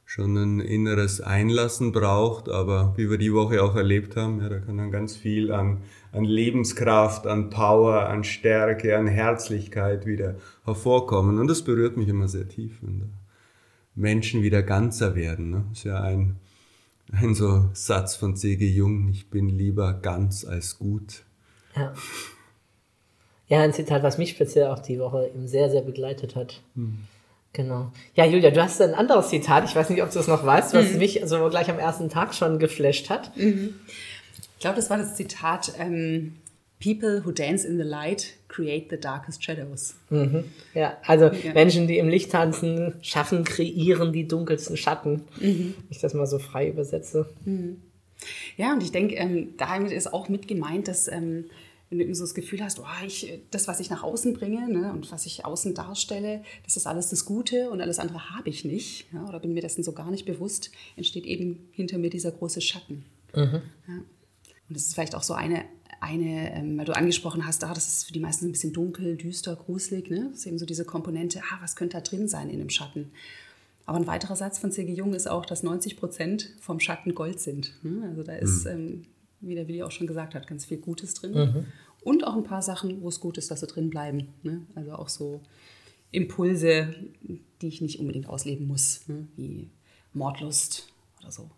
schon 0.04 0.36
ein 0.36 0.60
inneres 0.60 1.20
Einlassen 1.20 1.92
braucht, 1.92 2.48
aber 2.48 2.92
wie 2.96 3.08
wir 3.08 3.16
die 3.16 3.32
Woche 3.32 3.62
auch 3.62 3.76
erlebt 3.76 4.16
haben, 4.16 4.42
ja, 4.42 4.48
da 4.48 4.58
kann 4.58 4.76
dann 4.76 4.90
ganz 4.90 5.16
viel 5.16 5.50
an, 5.50 5.82
an 6.12 6.24
Lebenskraft, 6.24 7.26
an 7.26 7.48
Power, 7.48 8.08
an 8.08 8.22
Stärke, 8.22 8.98
an 8.98 9.06
Herzlichkeit 9.06 10.04
wieder 10.04 10.34
hervorkommen. 10.64 11.38
Und 11.38 11.46
das 11.46 11.62
berührt 11.62 11.96
mich 11.96 12.08
immer 12.08 12.28
sehr 12.28 12.46
tief, 12.46 12.78
wenn 12.82 13.00
da 13.00 13.06
Menschen 13.94 14.42
wieder 14.42 14.62
ganzer 14.62 15.14
werden. 15.14 15.50
Ne? 15.50 15.64
Das 15.70 15.78
ist 15.78 15.84
ja 15.84 16.02
ein, 16.02 16.36
ein 17.12 17.34
so 17.34 17.70
Satz 17.72 18.14
von 18.14 18.36
C.G. 18.36 18.66
Jung, 18.69 19.08
ich 19.08 19.30
bin 19.30 19.48
lieber 19.48 19.94
ganz 19.94 20.44
als 20.44 20.78
gut. 20.78 21.22
Ja. 21.74 21.94
Ja, 23.48 23.60
ein 23.60 23.72
Zitat, 23.72 24.02
was 24.02 24.19
mich 24.19 24.30
speziell 24.30 24.69
auch 24.69 24.78
die 24.78 24.98
Woche 24.98 25.26
eben 25.26 25.46
sehr, 25.46 25.70
sehr 25.70 25.82
begleitet 25.82 26.36
hat. 26.36 26.62
Genau. 27.52 27.93
Ja, 28.14 28.25
Julia, 28.25 28.50
du 28.50 28.62
hast 28.62 28.81
ein 28.81 28.94
anderes 28.94 29.29
Zitat, 29.29 29.65
ich 29.67 29.77
weiß 29.77 29.91
nicht, 29.91 30.03
ob 30.03 30.10
du 30.10 30.19
es 30.19 30.27
noch 30.27 30.44
weißt, 30.46 30.72
was 30.74 30.94
mich 30.94 31.20
so 31.24 31.48
gleich 31.50 31.69
am 31.70 31.79
ersten 31.79 32.08
Tag 32.08 32.34
schon 32.34 32.58
geflasht 32.58 33.10
hat. 33.10 33.31
Ich 33.36 34.58
glaube, 34.60 34.77
das 34.77 34.88
war 34.91 34.96
das 34.98 35.15
Zitat, 35.17 35.72
ähm, 35.79 36.36
People 36.82 37.24
who 37.24 37.31
dance 37.31 37.65
in 37.67 37.77
the 37.77 37.84
light 37.84 38.34
create 38.48 38.88
the 38.91 38.96
darkest 38.98 39.44
shadows. 39.44 39.94
Ja, 40.74 40.96
also 41.06 41.27
Ja. 41.27 41.53
Menschen, 41.55 41.86
die 41.86 41.98
im 41.98 42.08
Licht 42.08 42.32
tanzen, 42.32 42.94
schaffen, 43.03 43.44
kreieren 43.44 44.12
die 44.12 44.27
dunkelsten 44.27 44.77
Schatten. 44.77 45.22
Wenn 45.38 45.74
ich 45.91 46.00
das 46.00 46.12
mal 46.15 46.27
so 46.27 46.38
frei 46.41 46.69
übersetze. 46.69 47.29
Ja, 48.56 48.72
und 48.72 48.82
ich 48.82 48.91
denke, 48.93 49.15
ähm, 49.15 49.55
damit 49.58 49.93
ist 49.93 50.12
auch 50.12 50.29
mit 50.29 50.48
gemeint, 50.48 50.88
dass 50.88 51.06
ähm, 51.06 51.44
wenn 51.93 51.99
du 51.99 52.05
eben 52.05 52.15
so 52.15 52.25
das 52.25 52.32
Gefühl 52.32 52.65
hast, 52.65 52.81
oh, 52.81 52.87
ich, 53.06 53.39
das, 53.51 53.69
was 53.69 53.79
ich 53.79 53.91
nach 53.91 54.03
außen 54.03 54.32
bringe 54.32 54.67
ne, 54.67 54.91
und 54.93 55.13
was 55.13 55.27
ich 55.27 55.44
außen 55.44 55.75
darstelle, 55.75 56.43
das 56.65 56.79
ist 56.79 56.87
alles 56.87 57.11
das 57.11 57.27
Gute 57.27 57.69
und 57.70 57.82
alles 57.82 57.99
andere 57.99 58.31
habe 58.31 58.49
ich 58.49 58.65
nicht 58.65 59.13
ja, 59.13 59.29
oder 59.29 59.39
bin 59.39 59.53
mir 59.53 59.61
dessen 59.61 59.84
so 59.84 59.93
gar 59.93 60.11
nicht 60.11 60.25
bewusst, 60.25 60.70
entsteht 60.96 61.27
eben 61.27 61.69
hinter 61.70 61.99
mir 61.99 62.08
dieser 62.08 62.31
große 62.31 62.63
Schatten. 62.63 63.05
Ja. 63.89 63.94
Und 63.96 64.77
das 64.77 64.84
ist 64.84 64.94
vielleicht 64.94 65.15
auch 65.15 65.22
so 65.22 65.34
eine, 65.34 65.67
eine 66.01 66.55
ähm, 66.55 66.79
weil 66.79 66.87
du 66.87 66.96
angesprochen 66.96 67.46
hast, 67.46 67.63
ah, 67.63 67.75
das 67.75 67.89
ist 67.89 68.05
für 68.05 68.15
die 68.15 68.20
meisten 68.20 68.46
ein 68.46 68.53
bisschen 68.53 68.72
dunkel, 68.72 69.19
düster, 69.19 69.55
gruselig. 69.55 70.08
Ne? 70.08 70.29
Das 70.31 70.41
ist 70.41 70.46
eben 70.46 70.58
so 70.58 70.65
diese 70.65 70.87
Komponente, 70.87 71.43
ah, 71.43 71.58
was 71.61 71.77
könnte 71.77 71.99
da 71.99 72.01
drin 72.01 72.27
sein 72.27 72.49
in 72.49 72.58
dem 72.58 72.70
Schatten? 72.70 73.13
Aber 73.84 73.99
ein 73.99 74.06
weiterer 74.06 74.37
Satz 74.37 74.58
von 74.58 74.72
C.G. 74.72 74.94
Jung 74.94 75.13
ist 75.13 75.29
auch, 75.29 75.44
dass 75.44 75.63
90 75.63 75.99
Prozent 75.99 76.55
vom 76.58 76.81
Schatten 76.81 77.15
Gold 77.15 77.39
sind. 77.39 77.75
ne? 77.82 78.06
Also 78.08 78.22
da 78.22 78.34
ist, 78.34 78.65
ähm, 78.65 79.05
wie 79.43 79.55
der 79.55 79.69
Willi 79.69 79.82
auch 79.82 79.91
schon 79.91 80.06
gesagt 80.06 80.34
hat, 80.34 80.46
ganz 80.46 80.65
viel 80.65 80.79
Gutes 80.79 81.15
drin. 81.15 81.67
Und 82.03 82.27
auch 82.27 82.34
ein 82.34 82.44
paar 82.44 82.63
Sachen, 82.63 83.03
wo 83.03 83.08
es 83.08 83.20
gut 83.20 83.39
ist, 83.39 83.51
dass 83.51 83.61
sie 83.61 83.67
drin 83.67 83.91
bleiben. 83.91 84.29
Ne? 84.43 84.67
Also 84.75 84.93
auch 84.94 85.08
so 85.08 85.41
Impulse, 86.11 86.94
die 87.22 87.69
ich 87.69 87.81
nicht 87.81 88.01
unbedingt 88.01 88.29
ausleben 88.29 88.67
muss, 88.67 89.06
ne? 89.08 89.29
wie 89.37 89.70
Mordlust 90.13 90.93
oder 91.20 91.31
so. 91.31 91.51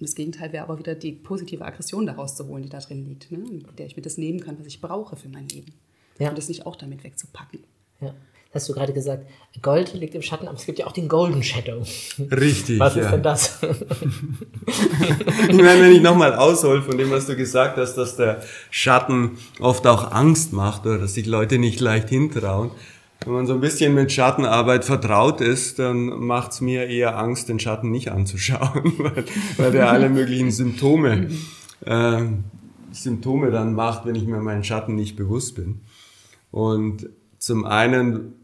Und 0.00 0.06
das 0.06 0.14
Gegenteil 0.14 0.52
wäre 0.52 0.64
aber 0.64 0.78
wieder 0.78 0.94
die 0.94 1.12
positive 1.12 1.64
Aggression 1.64 2.06
daraus 2.06 2.36
zu 2.36 2.46
holen, 2.46 2.62
die 2.62 2.68
da 2.68 2.78
drin 2.78 3.04
liegt, 3.04 3.30
ne? 3.30 3.38
mit 3.38 3.78
der 3.78 3.86
ich 3.86 3.96
mir 3.96 4.02
das 4.02 4.16
nehmen 4.16 4.40
kann, 4.40 4.58
was 4.58 4.66
ich 4.66 4.80
brauche 4.80 5.16
für 5.16 5.28
mein 5.28 5.48
Leben. 5.48 5.72
Ja. 6.18 6.30
Und 6.30 6.38
das 6.38 6.48
nicht 6.48 6.66
auch 6.66 6.76
damit 6.76 7.04
wegzupacken. 7.04 7.60
Ja. 8.00 8.14
Hast 8.52 8.68
du 8.68 8.72
gerade 8.72 8.92
gesagt, 8.92 9.26
Gold 9.62 9.94
liegt 9.94 10.14
im 10.14 10.22
Schatten, 10.22 10.48
aber 10.48 10.56
es 10.56 10.66
gibt 10.66 10.78
ja 10.78 10.86
auch 10.86 10.92
den 10.92 11.08
Golden 11.08 11.42
Shadow. 11.42 11.82
Richtig. 12.30 12.80
Was 12.80 12.96
ist 12.96 13.04
ja. 13.04 13.10
denn 13.12 13.22
das? 13.22 13.58
Ich 15.48 15.56
meine, 15.56 15.82
wenn 15.82 15.92
ich 15.92 16.02
nochmal 16.02 16.34
aushol 16.34 16.82
von 16.82 16.96
dem, 16.96 17.10
was 17.10 17.26
du 17.26 17.34
gesagt 17.34 17.76
hast, 17.76 17.94
dass 17.94 18.16
der 18.16 18.42
Schatten 18.70 19.38
oft 19.58 19.86
auch 19.86 20.12
Angst 20.12 20.52
macht 20.52 20.86
oder 20.86 20.98
dass 20.98 21.14
sich 21.14 21.26
Leute 21.26 21.58
nicht 21.58 21.80
leicht 21.80 22.08
hintrauen. 22.08 22.70
Wenn 23.24 23.32
man 23.32 23.46
so 23.46 23.54
ein 23.54 23.60
bisschen 23.60 23.94
mit 23.94 24.12
Schattenarbeit 24.12 24.84
vertraut 24.84 25.40
ist, 25.40 25.78
dann 25.78 26.06
macht's 26.06 26.60
mir 26.60 26.86
eher 26.86 27.18
Angst, 27.18 27.48
den 27.48 27.58
Schatten 27.58 27.90
nicht 27.90 28.10
anzuschauen, 28.10 28.94
weil, 28.98 29.24
weil 29.56 29.72
der 29.72 29.90
alle 29.90 30.08
möglichen 30.08 30.50
Symptome, 30.50 31.28
äh, 31.84 32.22
Symptome 32.92 33.50
dann 33.50 33.74
macht, 33.74 34.06
wenn 34.06 34.14
ich 34.14 34.24
mir 34.24 34.40
meinen 34.40 34.64
Schatten 34.64 34.94
nicht 34.94 35.16
bewusst 35.16 35.56
bin. 35.56 35.80
Und 36.50 37.08
zum 37.38 37.64
einen, 37.64 38.39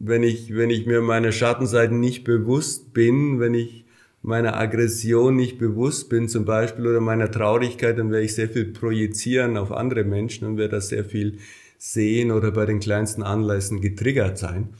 wenn 0.00 0.22
ich, 0.22 0.54
wenn 0.56 0.70
ich 0.70 0.86
mir 0.86 1.02
meine 1.02 1.30
Schattenseiten 1.30 2.00
nicht 2.00 2.24
bewusst 2.24 2.92
bin, 2.94 3.38
wenn 3.38 3.54
ich 3.54 3.84
meiner 4.22 4.58
Aggression 4.58 5.36
nicht 5.36 5.58
bewusst 5.58 6.08
bin 6.08 6.28
zum 6.28 6.44
Beispiel 6.44 6.86
oder 6.86 7.00
meiner 7.00 7.30
Traurigkeit, 7.30 7.98
dann 7.98 8.10
werde 8.10 8.24
ich 8.24 8.34
sehr 8.34 8.48
viel 8.48 8.66
projizieren 8.66 9.56
auf 9.56 9.72
andere 9.72 10.04
Menschen 10.04 10.46
und 10.46 10.56
werde 10.56 10.76
das 10.76 10.88
sehr 10.88 11.04
viel 11.04 11.38
sehen 11.78 12.30
oder 12.30 12.50
bei 12.50 12.66
den 12.66 12.80
kleinsten 12.80 13.22
Anlässen 13.22 13.80
getriggert 13.80 14.38
sein. 14.38 14.70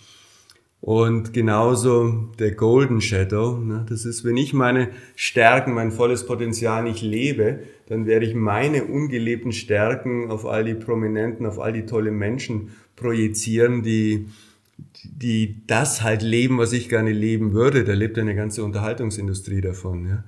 Und 0.83 1.35
genauso 1.35 2.31
der 2.39 2.53
Golden 2.53 3.03
Shadow, 3.03 3.59
ne, 3.59 3.85
das 3.87 4.07
ist, 4.07 4.25
wenn 4.25 4.39
ich 4.39 4.55
meine 4.55 4.89
Stärken, 5.15 5.75
mein 5.75 5.93
volles 5.93 6.25
Potenzial 6.25 6.85
nicht 6.85 7.03
lebe, 7.03 7.61
dann 7.89 8.07
werde 8.07 8.25
ich 8.25 8.35
meine 8.35 8.85
ungelebten 8.85 9.53
Stärken 9.53 10.31
auf 10.31 10.47
all 10.47 10.65
die 10.65 10.75
Prominenten, 10.75 11.45
auf 11.45 11.59
all 11.59 11.75
die 11.75 11.85
tollen 11.85 12.17
Menschen 12.17 12.71
projizieren, 12.97 13.83
die, 13.83 14.29
die 15.05 15.67
das 15.67 16.03
halt 16.03 16.23
leben, 16.23 16.59
was 16.59 16.73
ich 16.73 16.89
gerne 16.89 17.13
leben 17.13 17.53
würde. 17.53 17.85
Da 17.85 17.95
lebt 17.95 18.19
eine 18.19 18.35
ganze 18.35 18.65
Unterhaltungsindustrie 18.65 19.61
davon. 19.61 20.07
Ja. 20.07 20.25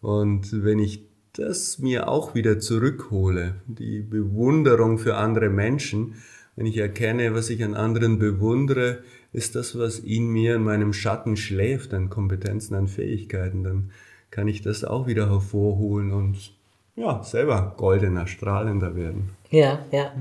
Und 0.00 0.64
wenn 0.64 0.78
ich 0.78 1.06
das 1.32 1.78
mir 1.78 2.08
auch 2.08 2.34
wieder 2.34 2.58
zurückhole, 2.58 3.56
die 3.66 4.00
Bewunderung 4.00 4.98
für 4.98 5.16
andere 5.16 5.50
Menschen, 5.50 6.14
wenn 6.56 6.66
ich 6.66 6.78
erkenne, 6.78 7.34
was 7.34 7.50
ich 7.50 7.62
an 7.62 7.74
anderen 7.74 8.18
bewundere, 8.18 9.02
ist 9.32 9.54
das, 9.54 9.78
was 9.78 9.98
in 9.98 10.28
mir, 10.28 10.56
in 10.56 10.62
meinem 10.62 10.94
Schatten 10.94 11.36
schläft, 11.36 11.92
an 11.92 12.08
Kompetenzen, 12.08 12.74
an 12.74 12.88
Fähigkeiten, 12.88 13.62
dann 13.62 13.90
kann 14.30 14.48
ich 14.48 14.62
das 14.62 14.82
auch 14.82 15.06
wieder 15.06 15.28
hervorholen 15.28 16.12
und 16.12 16.55
ja, 16.96 17.22
selber 17.22 17.74
goldener, 17.76 18.26
strahlender 18.26 18.96
werden. 18.96 19.36
Ja, 19.50 19.80
ja. 19.92 20.12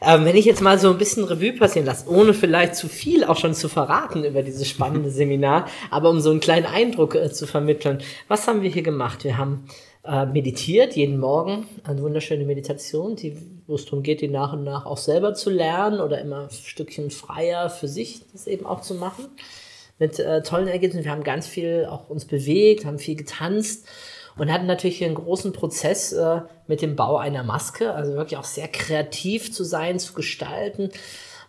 Ähm, 0.00 0.24
wenn 0.24 0.36
ich 0.36 0.46
jetzt 0.46 0.62
mal 0.62 0.78
so 0.78 0.90
ein 0.90 0.98
bisschen 0.98 1.24
Revue 1.24 1.52
passieren 1.52 1.86
lasse, 1.86 2.08
ohne 2.08 2.34
vielleicht 2.34 2.74
zu 2.74 2.88
viel 2.88 3.24
auch 3.24 3.36
schon 3.36 3.54
zu 3.54 3.68
verraten 3.68 4.24
über 4.24 4.42
dieses 4.42 4.66
spannende 4.66 5.10
Seminar, 5.12 5.66
aber 5.90 6.10
um 6.10 6.20
so 6.20 6.30
einen 6.30 6.40
kleinen 6.40 6.66
Eindruck 6.66 7.14
äh, 7.14 7.30
zu 7.30 7.46
vermitteln, 7.46 7.98
was 8.26 8.48
haben 8.48 8.62
wir 8.62 8.70
hier 8.70 8.82
gemacht? 8.82 9.22
Wir 9.22 9.36
haben 9.36 9.66
äh, 10.04 10.24
meditiert 10.24 10.96
jeden 10.96 11.18
Morgen, 11.18 11.66
eine 11.84 12.02
wunderschöne 12.02 12.46
Meditation, 12.46 13.14
die, 13.14 13.36
wo 13.66 13.74
es 13.74 13.84
darum 13.84 14.02
geht, 14.02 14.22
die 14.22 14.28
nach 14.28 14.54
und 14.54 14.64
nach 14.64 14.86
auch 14.86 14.96
selber 14.96 15.34
zu 15.34 15.50
lernen 15.50 16.00
oder 16.00 16.20
immer 16.20 16.44
ein 16.44 16.50
Stückchen 16.50 17.10
freier 17.10 17.68
für 17.68 17.86
sich 17.86 18.22
das 18.32 18.46
eben 18.46 18.64
auch 18.64 18.80
zu 18.80 18.94
machen. 18.94 19.26
Mit 19.98 20.18
äh, 20.20 20.42
tollen 20.42 20.68
Ergebnissen. 20.68 21.04
Wir 21.04 21.10
haben 21.10 21.24
ganz 21.24 21.48
viel 21.48 21.86
auch 21.90 22.08
uns 22.08 22.24
bewegt, 22.24 22.84
haben 22.84 22.98
viel 22.98 23.16
getanzt 23.16 23.84
und 24.38 24.52
hatten 24.52 24.66
natürlich 24.66 24.98
hier 24.98 25.06
einen 25.08 25.16
großen 25.16 25.52
Prozess 25.52 26.12
äh, 26.12 26.40
mit 26.66 26.82
dem 26.82 26.96
Bau 26.96 27.16
einer 27.16 27.42
Maske, 27.42 27.92
also 27.92 28.14
wirklich 28.14 28.38
auch 28.38 28.44
sehr 28.44 28.68
kreativ 28.68 29.52
zu 29.52 29.64
sein, 29.64 29.98
zu 29.98 30.12
gestalten. 30.12 30.90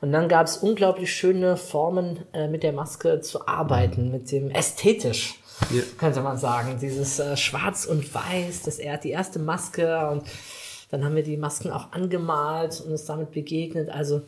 Und 0.02 0.12
dann 0.12 0.30
gab 0.30 0.48
es 0.48 0.58
unglaublich 0.58 1.14
schöne 1.14 1.58
Formen, 1.58 2.20
äh, 2.34 2.48
mit 2.48 2.64
der 2.64 2.72
Maske 2.74 3.22
zu 3.22 3.48
arbeiten, 3.48 4.12
mit 4.12 4.32
dem 4.32 4.50
ästhetisch, 4.50 5.36
Ja. 5.72 5.84
könnte 5.98 6.22
man 6.22 6.38
sagen. 6.38 6.78
Dieses 6.82 7.20
äh, 7.20 7.36
Schwarz 7.36 7.86
und 7.86 8.14
Weiß, 8.14 8.64
das 8.64 8.80
er 8.80 8.98
die 8.98 9.12
erste 9.12 9.40
Maske 9.40 10.08
und 10.10 10.24
dann 10.90 11.04
haben 11.06 11.16
wir 11.16 11.24
die 11.24 11.38
Masken 11.38 11.70
auch 11.70 11.92
angemalt 11.92 12.82
und 12.82 12.92
uns 12.92 13.06
damit 13.06 13.32
begegnet. 13.32 13.90
Also 13.90 14.22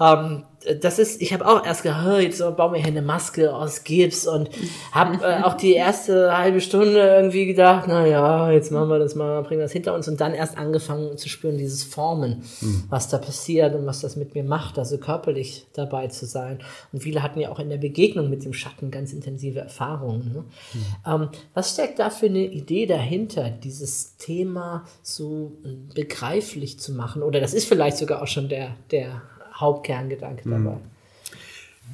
ähm, 0.00 0.44
das 0.80 0.98
ist, 0.98 1.20
ich 1.20 1.32
habe 1.32 1.46
auch 1.46 1.64
erst 1.64 1.82
gedacht, 1.82 2.06
"Hö, 2.06 2.18
jetzt 2.18 2.38
bauen 2.56 2.72
wir 2.72 2.80
hier 2.80 2.88
eine 2.88 3.02
Maske 3.02 3.54
aus 3.54 3.84
Gips 3.84 4.26
und 4.26 4.48
habe 4.92 5.22
äh, 5.24 5.42
auch 5.42 5.54
die 5.54 5.74
erste 5.74 6.36
halbe 6.36 6.60
Stunde 6.60 7.00
irgendwie 7.00 7.46
gedacht, 7.46 7.84
na 7.86 8.06
ja, 8.06 8.50
jetzt 8.50 8.72
machen 8.72 8.88
wir 8.88 8.98
das 8.98 9.14
mal, 9.14 9.42
bringen 9.42 9.60
wir 9.60 9.66
das 9.66 9.72
hinter 9.72 9.94
uns 9.94 10.08
und 10.08 10.20
dann 10.20 10.32
erst 10.32 10.56
angefangen 10.56 11.18
zu 11.18 11.28
spüren, 11.28 11.58
dieses 11.58 11.84
Formen, 11.84 12.44
was 12.88 13.08
da 13.08 13.18
passiert 13.18 13.74
und 13.74 13.86
was 13.86 14.00
das 14.00 14.16
mit 14.16 14.34
mir 14.34 14.44
macht, 14.44 14.78
also 14.78 14.96
körperlich 14.98 15.66
dabei 15.74 16.06
zu 16.08 16.24
sein. 16.24 16.60
Und 16.92 17.02
viele 17.02 17.22
hatten 17.22 17.40
ja 17.40 17.50
auch 17.50 17.58
in 17.58 17.68
der 17.68 17.78
Begegnung 17.78 18.30
mit 18.30 18.44
dem 18.44 18.52
Schatten 18.52 18.90
ganz 18.90 19.12
intensive 19.12 19.60
Erfahrungen. 19.60 20.32
Ne? 20.32 20.44
Ähm, 21.06 21.28
was 21.52 21.72
steckt 21.74 21.98
da 21.98 22.10
für 22.10 22.26
eine 22.26 22.44
Idee 22.44 22.86
dahinter, 22.86 23.50
dieses 23.50 24.16
Thema 24.16 24.84
so 25.02 25.52
begreiflich 25.94 26.78
zu 26.80 26.92
machen? 26.92 27.22
Oder 27.22 27.40
das 27.40 27.52
ist 27.52 27.68
vielleicht 27.68 27.98
sogar 27.98 28.22
auch 28.22 28.26
schon 28.26 28.48
der, 28.48 28.70
der 28.90 29.22
Hauptkerngedanke 29.54 30.48
dabei. 30.48 30.76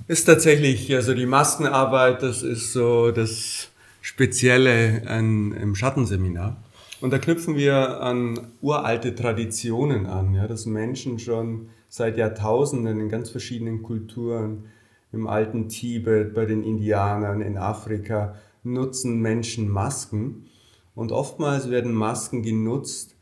Ist 0.06 0.24
tatsächlich, 0.24 0.94
also 0.94 1.14
die 1.14 1.26
Maskenarbeit, 1.26 2.22
das 2.22 2.42
ist 2.42 2.72
so 2.72 3.10
das 3.10 3.68
Spezielle 4.00 5.02
an, 5.06 5.52
im 5.52 5.74
Schattenseminar. 5.74 6.56
Und 7.00 7.12
da 7.12 7.18
knüpfen 7.18 7.56
wir 7.56 8.00
an 8.02 8.52
uralte 8.60 9.14
Traditionen 9.14 10.06
an, 10.06 10.34
ja, 10.34 10.46
dass 10.46 10.66
Menschen 10.66 11.18
schon 11.18 11.70
seit 11.88 12.16
Jahrtausenden 12.16 13.00
in 13.00 13.08
ganz 13.08 13.30
verschiedenen 13.30 13.82
Kulturen, 13.82 14.66
im 15.12 15.26
alten 15.26 15.68
Tibet, 15.68 16.34
bei 16.34 16.44
den 16.44 16.62
Indianern, 16.62 17.40
in 17.40 17.58
Afrika, 17.58 18.36
nutzen 18.62 19.20
Menschen 19.20 19.68
Masken. 19.68 20.46
Und 20.94 21.10
oftmals 21.10 21.70
werden 21.70 21.92
Masken 21.92 22.42
genutzt, 22.42 23.16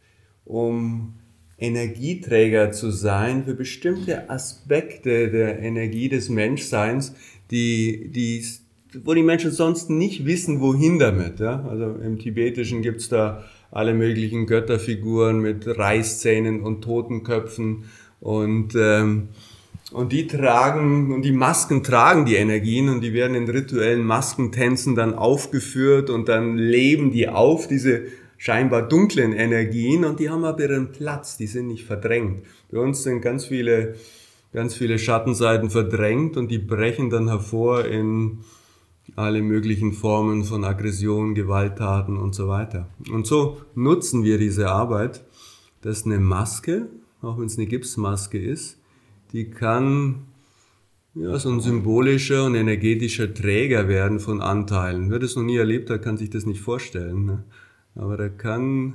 um 0.45 1.15
Energieträger 1.59 2.71
zu 2.71 2.91
sein 2.91 3.45
für 3.45 3.55
bestimmte 3.55 4.31
Aspekte 4.31 5.31
der 5.31 5.59
Energie 5.59 6.09
des 6.09 6.29
Menschseins, 6.29 7.15
die, 7.51 8.11
die, 8.11 8.45
wo 9.05 9.13
die 9.15 9.23
Menschen 9.25 9.51
sonst 9.51 9.91
nicht 9.91 10.25
wissen, 10.25 10.61
wohin 10.61 10.99
damit. 10.99 11.41
Ja? 11.41 11.65
Also 11.69 11.97
im 12.03 12.19
Tibetischen 12.19 12.83
gibt's 12.83 13.09
da 13.09 13.45
alle 13.71 13.93
möglichen 13.93 14.47
Götterfiguren 14.47 15.41
mit 15.41 15.67
Reißzähnen 15.67 16.63
und 16.63 16.83
Totenköpfen 16.83 17.85
und, 18.21 18.75
ähm, 18.77 19.29
und 19.93 20.13
die 20.13 20.27
tragen, 20.27 21.13
und 21.13 21.23
die 21.23 21.33
Masken 21.33 21.83
tragen 21.83 22.25
die 22.25 22.37
Energien 22.37 22.89
und 22.89 23.01
die 23.01 23.13
werden 23.13 23.35
in 23.35 23.49
rituellen 23.49 24.05
Maskentänzen 24.05 24.95
dann 24.95 25.15
aufgeführt 25.15 26.09
und 26.09 26.29
dann 26.29 26.57
leben 26.57 27.11
die 27.11 27.29
auf, 27.29 27.69
diese 27.69 28.05
scheinbar 28.39 28.89
dunklen 28.89 29.33
Energien 29.33 30.05
und 30.05 30.21
die 30.21 30.31
haben 30.31 30.45
aber 30.45 30.63
ihren 30.63 30.93
Platz, 30.93 31.37
die 31.37 31.49
sind 31.49 31.67
nicht 31.67 31.85
verdrängt. 31.85 32.47
Bei 32.71 32.79
uns 32.79 33.03
sind 33.03 33.21
ganz 33.21 33.45
viele, 33.45 33.97
ganz 34.53 34.75
viele 34.75 34.99
Schattenseiten 34.99 35.69
verdrängt 35.69 36.37
und 36.37 36.51
die 36.51 36.59
brechen 36.59 37.11
dann 37.11 37.29
hervor 37.29 37.85
in 37.85 38.39
alle 39.17 39.43
möglichen 39.43 39.93
Formen 39.93 40.45
von 40.45 40.65
Aggression, 40.65 41.35
Gewalttaten 41.35 42.17
und 42.17 42.35
so 42.35 42.49
weiter. 42.49 42.89
Und 43.13 43.27
so 43.27 43.59
nutzen 43.75 44.23
wir 44.23 44.39
diese 44.39 44.71
Arbeit, 44.71 45.25
dass 45.83 46.07
eine 46.07 46.21
Maske, 46.21 46.89
auch 47.21 47.39
wenn 47.39 47.47
es 47.47 47.59
eine 47.59 47.67
Gipsmaske 47.67 48.39
ist, 48.39 48.79
die 49.33 49.51
kann 49.51 50.27
ja, 51.15 51.37
so 51.39 51.51
ein 51.51 51.61
symbolischer 51.61 52.45
und 52.45 52.55
energetischer 52.55 53.33
Träger 53.35 53.89
werden 53.89 54.21
von 54.21 54.41
Anteilen. 54.41 55.11
Wer 55.11 55.19
das 55.19 55.35
noch 55.35 55.43
nie 55.43 55.57
erlebt 55.57 55.91
hat, 55.91 56.03
kann 56.03 56.17
sich 56.17 56.31
das 56.31 56.47
nicht 56.47 56.61
vorstellen. 56.61 57.25
Ne? 57.25 57.45
Aber 57.99 58.17
da 58.17 58.29
kann 58.29 58.95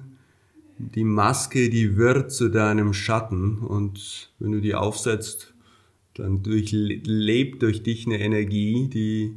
die 0.78 1.04
Maske, 1.04 1.70
die 1.70 1.98
wird 1.98 2.32
zu 2.32 2.50
deinem 2.50 2.94
Schatten 2.94 3.60
und 3.60 4.32
wenn 4.40 4.54
du 4.54 4.62
die 4.62 4.76
aufsetzt, 4.76 5.54
dann 6.16 6.42
durchlebt 6.42 7.62
durch 7.62 7.84
dich 7.84 8.06
eine 8.06 8.20
Energie, 8.20 8.90
die, 8.92 9.36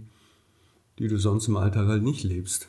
die 0.99 1.08
du 1.08 1.18
sonst 1.18 1.49
im 1.49 1.56
Alltag 1.56 1.88
halt 1.88 2.02
nicht 2.02 2.23
lebst. 2.23 2.68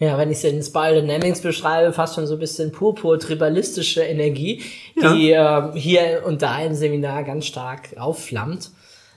Ja, 0.00 0.18
wenn 0.18 0.30
ich 0.30 0.38
es 0.38 0.44
in 0.44 0.62
Spiral 0.62 1.00
Dynamics 1.00 1.40
beschreibe, 1.40 1.92
fast 1.92 2.16
schon 2.16 2.26
so 2.26 2.34
ein 2.34 2.40
bisschen 2.40 2.72
purpur-tribalistische 2.72 4.02
Energie, 4.02 4.60
die 4.96 5.30
äh, 5.30 5.72
hier 5.74 6.24
und 6.26 6.42
da 6.42 6.62
im 6.64 6.74
Seminar 6.74 7.22
ganz 7.22 7.46
stark 7.46 7.96
aufflammt. 7.96 8.72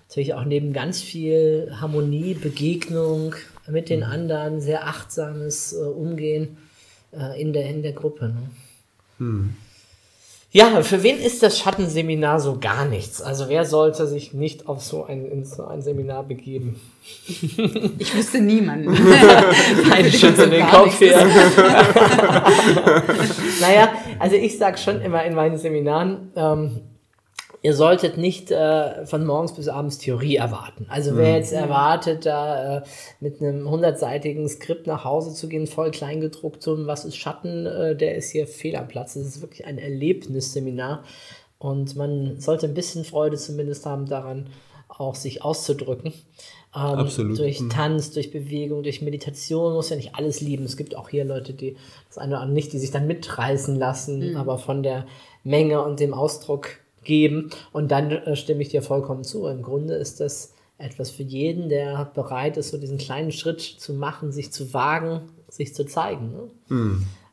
Natürlich 0.07 0.35
auch 0.35 0.45
neben 0.45 0.73
ganz 0.73 1.01
viel 1.01 1.75
Harmonie, 1.81 2.35
Begegnung 2.35 3.33
mit 3.67 3.89
den 3.89 4.03
anderen, 4.03 4.61
sehr 4.61 4.87
achtsames 4.87 5.73
äh, 5.73 5.77
Umgehen 5.77 6.57
äh, 7.11 7.41
in, 7.41 7.53
der, 7.53 7.69
in 7.69 7.81
der 7.81 7.93
Gruppe. 7.93 8.33
Ne? 9.19 9.49
Ja, 10.51 10.81
für 10.81 11.03
wen 11.03 11.19
ist 11.19 11.43
das 11.43 11.59
Schattenseminar 11.59 12.39
so 12.39 12.57
gar 12.59 12.85
nichts? 12.85 13.21
Also 13.21 13.49
wer 13.49 13.65
sollte 13.65 14.07
sich 14.07 14.33
nicht 14.33 14.67
auf 14.67 14.81
so 14.81 15.05
ein, 15.05 15.25
in 15.25 15.43
so 15.43 15.65
ein 15.65 15.81
Seminar 15.81 16.23
begeben? 16.23 16.79
Ich 17.99 18.13
wüsste 18.15 18.41
niemanden. 18.41 18.93
Nein, 19.89 20.11
schütze 20.11 20.49
den 20.49 20.59
Gar 20.59 20.83
Kopf 20.83 20.99
nichts. 20.99 21.01
hier. 21.17 21.17
naja, 23.61 23.93
also 24.19 24.35
ich 24.35 24.57
sag 24.57 24.77
schon 24.77 24.99
immer 25.01 25.23
in 25.23 25.33
meinen 25.33 25.57
Seminaren, 25.57 26.31
ähm, 26.35 26.81
ihr 27.67 27.73
solltet 27.73 28.17
nicht 28.17 28.49
äh, 28.49 29.05
von 29.05 29.25
morgens 29.25 29.51
bis 29.51 29.67
abends 29.67 29.97
Theorie 29.97 30.37
erwarten. 30.37 30.85
Also 30.87 31.17
wer 31.17 31.35
jetzt 31.35 31.51
erwartet, 31.51 32.25
da 32.25 32.77
äh, 32.77 32.81
mit 33.19 33.41
einem 33.41 33.69
hundertseitigen 33.69 34.47
Skript 34.47 34.87
nach 34.87 35.03
Hause 35.03 35.33
zu 35.33 35.49
gehen, 35.49 35.67
voll 35.67 35.91
kleingedrucktem, 35.91 36.87
was 36.87 37.03
ist 37.03 37.17
Schatten, 37.17 37.65
äh, 37.65 37.93
der 37.97 38.15
ist 38.15 38.31
hier 38.31 38.47
fehl 38.47 38.77
am 38.77 38.87
Platz. 38.87 39.15
Das 39.15 39.23
ist 39.23 39.41
wirklich 39.41 39.65
ein 39.65 39.79
Erlebnisseminar. 39.79 41.03
Und 41.59 41.97
man 41.97 42.39
sollte 42.39 42.67
ein 42.67 42.73
bisschen 42.73 43.03
Freude 43.03 43.35
zumindest 43.35 43.85
haben 43.85 44.05
daran, 44.05 44.47
auch 44.87 45.15
sich 45.15 45.43
auszudrücken. 45.43 46.13
Ähm, 46.73 46.81
Absolut. 46.99 47.37
Durch 47.37 47.59
Mhm. 47.59 47.69
Tanz, 47.69 48.11
durch 48.11 48.31
Bewegung, 48.31 48.83
durch 48.83 49.01
Meditation 49.01 49.73
muss 49.73 49.89
ja 49.89 49.97
nicht 49.97 50.15
alles 50.15 50.39
lieben. 50.39 50.63
Es 50.63 50.77
gibt 50.77 50.95
auch 50.95 51.09
hier 51.09 51.25
Leute, 51.25 51.51
die 51.51 51.75
das 52.07 52.17
eine 52.17 52.35
oder 52.35 52.43
andere 52.43 52.53
nicht, 52.53 52.71
die 52.71 52.79
sich 52.79 52.91
dann 52.91 53.07
mitreißen 53.07 53.75
lassen, 53.75 54.37
aber 54.37 54.57
von 54.57 54.83
der 54.83 55.05
Menge 55.43 55.83
und 55.83 55.99
dem 55.99 56.13
Ausdruck 56.13 56.69
geben. 57.07 57.49
Und 57.71 57.89
dann 57.89 58.11
äh, 58.11 58.35
stimme 58.35 58.61
ich 58.61 58.69
dir 58.69 58.83
vollkommen 58.83 59.23
zu. 59.23 59.47
Im 59.47 59.63
Grunde 59.63 59.95
ist 59.95 60.19
das 60.19 60.53
etwas 60.77 61.09
für 61.09 61.23
jeden, 61.23 61.69
der 61.69 62.05
bereit 62.13 62.57
ist, 62.57 62.69
so 62.69 62.77
diesen 62.77 62.99
kleinen 62.99 63.31
Schritt 63.31 63.61
zu 63.61 63.93
machen, 63.93 64.31
sich 64.31 64.51
zu 64.51 64.73
wagen, 64.75 65.21
sich 65.49 65.73
zu 65.73 65.85
zeigen. 65.85 66.31
Ne? 66.31 66.51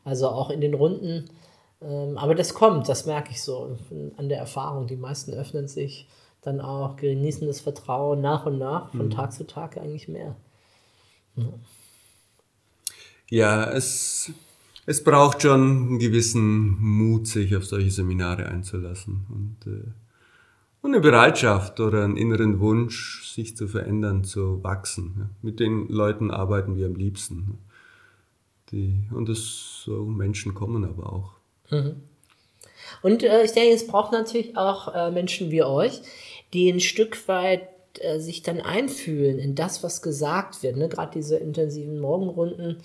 Also 0.04 0.28
auch 0.28 0.48
in 0.48 0.62
den 0.62 0.72
Runden. 0.72 1.26
Ähm, 1.82 2.16
aber 2.16 2.34
das 2.34 2.54
kommt, 2.54 2.88
das 2.88 3.04
merke 3.04 3.32
ich 3.32 3.42
so 3.42 3.76
an 4.16 4.30
der 4.30 4.38
Erfahrung. 4.38 4.86
Die 4.86 4.96
meisten 4.96 5.34
öffnen 5.34 5.68
sich 5.68 6.08
dann 6.40 6.60
auch, 6.60 6.96
genießen 6.96 7.46
das 7.46 7.60
Vertrauen 7.60 8.20
nach 8.20 8.46
und 8.46 8.58
nach, 8.58 8.90
von 8.90 9.10
Tag 9.10 9.32
zu 9.32 9.46
Tag 9.46 9.76
eigentlich 9.78 10.08
mehr. 10.08 10.36
Ja, 13.30 13.70
es, 13.70 14.30
es 14.86 15.02
braucht 15.02 15.42
schon 15.42 15.60
einen 15.60 15.98
gewissen 15.98 16.78
Mut, 16.80 17.26
sich 17.26 17.56
auf 17.56 17.64
solche 17.64 17.90
Seminare 17.90 18.46
einzulassen 18.46 19.26
und, 19.28 19.72
äh, 19.72 19.86
und 20.82 20.92
eine 20.92 21.00
Bereitschaft 21.00 21.80
oder 21.80 22.04
einen 22.04 22.16
inneren 22.16 22.60
Wunsch, 22.60 23.32
sich 23.32 23.56
zu 23.56 23.68
verändern, 23.68 24.24
zu 24.24 24.62
wachsen. 24.62 25.14
Ja. 25.18 25.30
Mit 25.42 25.60
den 25.60 25.88
Leuten 25.88 26.30
arbeiten 26.30 26.76
wir 26.76 26.86
am 26.86 26.94
liebsten. 26.94 27.58
Die, 28.70 29.08
und 29.10 29.28
das, 29.28 29.82
so 29.84 30.04
Menschen 30.04 30.54
kommen 30.54 30.84
aber 30.84 31.12
auch. 31.12 31.32
Und 33.02 33.22
äh, 33.22 33.44
ich 33.44 33.52
denke, 33.52 33.74
es 33.74 33.86
braucht 33.86 34.12
natürlich 34.12 34.56
auch 34.56 34.94
äh, 34.94 35.10
Menschen 35.10 35.50
wie 35.50 35.62
euch, 35.62 36.02
die 36.52 36.70
ein 36.70 36.80
Stück 36.80 37.28
weit 37.28 37.68
äh, 38.00 38.18
sich 38.18 38.42
dann 38.42 38.60
einfühlen 38.60 39.38
in 39.38 39.54
das, 39.54 39.82
was 39.82 40.02
gesagt 40.02 40.62
wird. 40.62 40.76
Ne? 40.76 40.88
Gerade 40.88 41.12
diese 41.14 41.36
intensiven 41.36 42.00
Morgenrunden, 42.00 42.78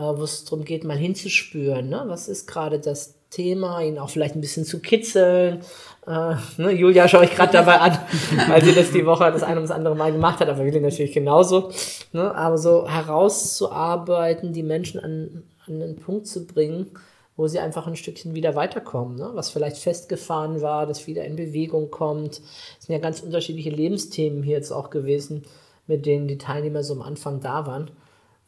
wo 0.00 0.22
es 0.22 0.44
darum 0.44 0.64
geht, 0.64 0.84
mal 0.84 0.96
hinzuspüren. 0.96 1.88
Ne? 1.88 2.04
Was 2.06 2.28
ist 2.28 2.46
gerade 2.46 2.78
das 2.78 3.16
Thema, 3.30 3.82
ihn 3.82 3.98
auch 3.98 4.08
vielleicht 4.08 4.34
ein 4.34 4.40
bisschen 4.40 4.64
zu 4.64 4.80
kitzeln. 4.80 5.60
Äh, 6.06 6.36
ne? 6.56 6.70
Julia 6.70 7.08
schaue 7.08 7.24
ich 7.24 7.34
gerade 7.34 7.52
dabei 7.52 7.80
an, 7.80 7.98
weil 8.48 8.64
sie 8.64 8.74
das 8.74 8.92
die 8.92 9.04
Woche 9.04 9.30
das 9.32 9.42
eine 9.42 9.56
und 9.56 9.68
das 9.68 9.76
andere 9.76 9.96
Mal 9.96 10.12
gemacht 10.12 10.40
hat, 10.40 10.48
aber 10.48 10.64
Willi 10.64 10.80
natürlich 10.80 11.12
genauso. 11.12 11.70
Ne? 12.12 12.34
Aber 12.34 12.56
so 12.56 12.88
herauszuarbeiten, 12.88 14.52
die 14.52 14.62
Menschen 14.62 15.00
an, 15.00 15.42
an 15.66 15.82
einen 15.82 15.96
Punkt 15.96 16.26
zu 16.28 16.46
bringen, 16.46 16.92
wo 17.36 17.48
sie 17.48 17.58
einfach 17.58 17.86
ein 17.86 17.96
Stückchen 17.96 18.34
wieder 18.34 18.54
weiterkommen, 18.54 19.16
ne? 19.16 19.30
was 19.34 19.50
vielleicht 19.50 19.76
festgefahren 19.78 20.62
war, 20.62 20.86
das 20.86 21.06
wieder 21.06 21.24
in 21.24 21.36
Bewegung 21.36 21.90
kommt. 21.90 22.40
Es 22.78 22.86
sind 22.86 22.94
ja 22.94 23.00
ganz 23.00 23.20
unterschiedliche 23.20 23.70
Lebensthemen 23.70 24.42
hier 24.42 24.56
jetzt 24.56 24.72
auch 24.72 24.88
gewesen, 24.88 25.42
mit 25.86 26.06
denen 26.06 26.28
die 26.28 26.38
Teilnehmer 26.38 26.82
so 26.82 26.94
am 26.94 27.02
Anfang 27.02 27.40
da 27.40 27.66
waren, 27.66 27.90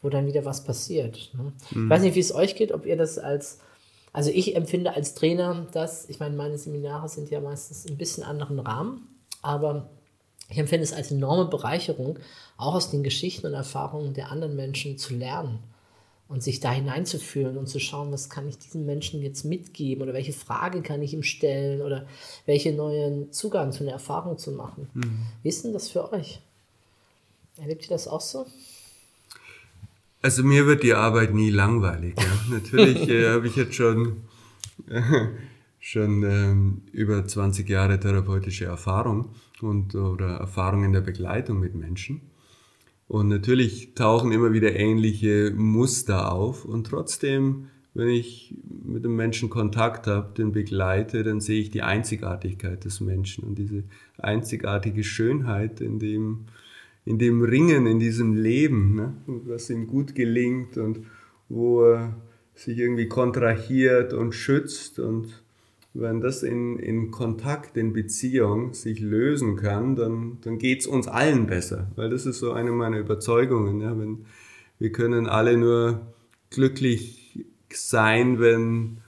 wo 0.01 0.09
dann 0.09 0.27
wieder 0.27 0.45
was 0.45 0.63
passiert. 0.63 1.31
Ne? 1.33 1.51
Ich 1.71 1.89
weiß 1.89 2.01
nicht, 2.01 2.15
wie 2.15 2.19
es 2.19 2.33
euch 2.33 2.55
geht, 2.55 2.71
ob 2.71 2.85
ihr 2.85 2.97
das 2.97 3.17
als, 3.19 3.59
also 4.13 4.31
ich 4.31 4.55
empfinde 4.55 4.93
als 4.95 5.13
Trainer 5.13 5.67
das, 5.71 6.09
ich 6.09 6.19
meine, 6.19 6.35
meine 6.35 6.57
Seminare 6.57 7.09
sind 7.09 7.29
ja 7.29 7.41
meistens 7.41 7.85
ein 7.87 7.97
bisschen 7.97 8.23
anderen 8.23 8.59
Rahmen, 8.59 9.07
aber 9.41 9.89
ich 10.49 10.57
empfinde 10.57 10.83
es 10.83 10.93
als 10.93 11.11
enorme 11.11 11.45
Bereicherung, 11.45 12.17
auch 12.57 12.75
aus 12.75 12.91
den 12.91 13.03
Geschichten 13.03 13.47
und 13.47 13.53
Erfahrungen 13.53 14.13
der 14.13 14.31
anderen 14.31 14.55
Menschen 14.55 14.97
zu 14.97 15.13
lernen 15.13 15.59
und 16.27 16.43
sich 16.43 16.59
da 16.59 16.71
hineinzufühlen 16.71 17.57
und 17.57 17.67
zu 17.67 17.79
schauen, 17.79 18.11
was 18.11 18.29
kann 18.29 18.47
ich 18.47 18.57
diesem 18.57 18.85
Menschen 18.85 19.21
jetzt 19.21 19.45
mitgeben 19.45 20.03
oder 20.03 20.13
welche 20.13 20.33
Frage 20.33 20.81
kann 20.81 21.01
ich 21.01 21.13
ihm 21.13 21.23
stellen 21.23 21.81
oder 21.81 22.05
welche 22.45 22.71
neuen 22.71 23.31
Zugang 23.31 23.71
zu 23.71 23.83
einer 23.83 23.93
Erfahrung 23.93 24.37
zu 24.37 24.51
machen. 24.51 24.89
Wie 25.43 25.49
ist 25.49 25.65
denn 25.65 25.73
das 25.73 25.89
für 25.89 26.11
euch? 26.13 26.39
Erlebt 27.57 27.83
ihr 27.83 27.89
das 27.89 28.07
auch 28.07 28.21
so? 28.21 28.45
Also 30.21 30.43
mir 30.43 30.65
wird 30.65 30.83
die 30.83 30.93
Arbeit 30.93 31.33
nie 31.33 31.49
langweilig. 31.49 32.15
Ja. 32.17 32.25
Natürlich 32.55 33.07
äh, 33.09 33.29
habe 33.29 33.47
ich 33.47 33.55
jetzt 33.55 33.75
schon, 33.75 34.23
schon 35.79 36.23
ähm, 36.23 36.81
über 36.91 37.25
20 37.25 37.67
Jahre 37.69 37.99
therapeutische 37.99 38.65
Erfahrung 38.65 39.29
und 39.61 39.95
oder 39.95 40.37
Erfahrung 40.37 40.83
in 40.83 40.93
der 40.93 41.01
Begleitung 41.01 41.59
mit 41.59 41.75
Menschen. 41.75 42.21
Und 43.09 43.27
natürlich 43.27 43.95
tauchen 43.95 44.31
immer 44.31 44.53
wieder 44.53 44.75
ähnliche 44.75 45.51
Muster 45.55 46.31
auf. 46.31 46.63
Und 46.63 46.85
trotzdem, 46.85 47.69
wenn 47.95 48.09
ich 48.09 48.53
mit 48.85 49.03
dem 49.03 49.15
Menschen 49.15 49.49
Kontakt 49.49 50.05
habe, 50.05 50.31
den 50.37 50.51
begleite, 50.51 51.23
dann 51.23 51.41
sehe 51.41 51.59
ich 51.59 51.71
die 51.71 51.81
Einzigartigkeit 51.81 52.85
des 52.85 53.01
Menschen 53.01 53.43
und 53.45 53.57
diese 53.57 53.83
einzigartige 54.19 55.03
Schönheit 55.03 55.81
in 55.81 55.97
dem, 55.97 56.45
in 57.09 57.17
dem 57.17 57.41
Ringen, 57.41 57.87
in 57.87 57.97
diesem 57.97 58.35
Leben, 58.35 58.93
ne? 58.93 59.13
was 59.25 59.71
ihm 59.71 59.87
gut 59.87 60.13
gelingt 60.13 60.77
und 60.77 60.99
wo 61.49 61.81
er 61.81 62.15
sich 62.53 62.77
irgendwie 62.77 63.07
kontrahiert 63.07 64.13
und 64.13 64.35
schützt. 64.35 64.99
Und 64.99 65.41
wenn 65.95 66.21
das 66.21 66.43
in, 66.43 66.77
in 66.77 67.09
Kontakt, 67.09 67.77
in 67.77 67.93
Beziehung 67.93 68.75
sich 68.75 68.99
lösen 68.99 69.55
kann, 69.55 69.95
dann, 69.95 70.37
dann 70.41 70.59
geht's 70.59 70.85
uns 70.85 71.07
allen 71.07 71.47
besser. 71.47 71.91
Weil 71.95 72.11
das 72.11 72.27
ist 72.27 72.37
so 72.37 72.51
eine 72.51 72.69
meiner 72.69 72.99
Überzeugungen. 72.99 73.81
Ja? 73.81 73.97
Wenn, 73.97 74.25
wir 74.77 74.91
können 74.91 75.25
alle 75.25 75.57
nur 75.57 76.13
glücklich 76.51 77.43
sein, 77.73 78.39
wenn 78.39 78.99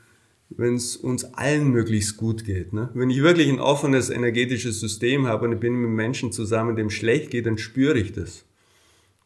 wenn 0.57 0.75
es 0.75 0.95
uns 0.95 1.23
allen 1.33 1.71
möglichst 1.71 2.17
gut 2.17 2.45
geht. 2.45 2.73
Ne? 2.73 2.89
Wenn 2.93 3.09
ich 3.09 3.21
wirklich 3.21 3.49
ein 3.49 3.59
offenes 3.59 4.09
energetisches 4.09 4.79
System 4.79 5.27
habe 5.27 5.45
und 5.45 5.53
ich 5.53 5.59
bin 5.59 5.75
mit 5.75 5.89
Menschen 5.91 6.31
zusammen, 6.31 6.75
dem 6.75 6.89
schlecht 6.89 7.31
geht, 7.31 7.45
dann 7.45 7.57
spüre 7.57 7.97
ich 7.97 8.11
das. 8.11 8.45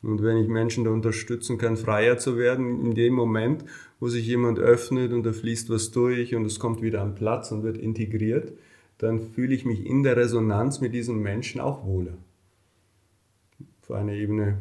Und 0.02 0.22
wenn 0.22 0.38
ich 0.38 0.48
Menschen 0.48 0.84
da 0.84 0.92
unterstützen 0.92 1.58
kann, 1.58 1.78
freier 1.78 2.20
zu 2.20 2.38
werden, 2.38 2.86
in 2.86 2.94
dem 2.94 3.14
Moment, 3.14 3.66
wo 4.00 4.08
sich 4.08 4.28
jemand 4.28 4.60
öffnet 4.60 5.12
und 5.12 5.24
da 5.24 5.34
fließt 5.34 5.70
was 5.70 5.92
durch 5.92 6.36
und 6.36 6.46
es 6.46 6.60
kommt 6.60 6.82
wieder 6.84 7.02
am 7.02 7.16
Platz 7.16 7.52
und 7.52 7.64
wird 7.64 7.78
integriert, 7.78 8.54
dann 9.00 9.20
fühle 9.20 9.56
ich 9.56 9.66
mich 9.66 9.86
in 9.86 10.04
der 10.04 10.16
Resonanz 10.16 10.80
mit 10.80 10.94
diesen 10.94 11.22
Menschen 11.22 11.60
auch 11.60 11.86
wohler. 11.86 12.18
Auf 13.82 13.92
einer 13.92 14.14
Ebene, 14.14 14.60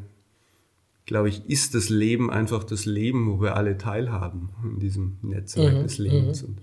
glaube 1.07 1.29
ich, 1.29 1.49
ist 1.49 1.75
das 1.75 1.89
Leben 1.89 2.31
einfach 2.31 2.65
das 2.65 2.87
Leben, 2.87 3.31
wo 3.31 3.41
wir 3.41 3.57
alle 3.57 3.77
teilhaben 3.77 4.51
in 4.63 4.79
diesem 4.79 5.19
Netzwerk 5.23 5.83
des 5.83 5.99
Lebens. 5.99 6.43
Und 6.43 6.61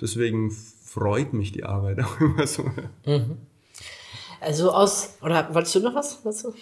deswegen 0.00 0.50
freut 0.50 1.32
mich 1.32 1.52
die 1.52 1.64
Arbeit 1.64 2.00
auch 2.00 2.20
immer 2.20 2.46
so. 2.46 2.64
Also 4.40 4.72
aus, 4.72 5.14
oder 5.22 5.54
wolltest 5.54 5.74
du 5.76 5.80
noch 5.80 5.94
was 5.94 6.22
dazu? 6.22 6.52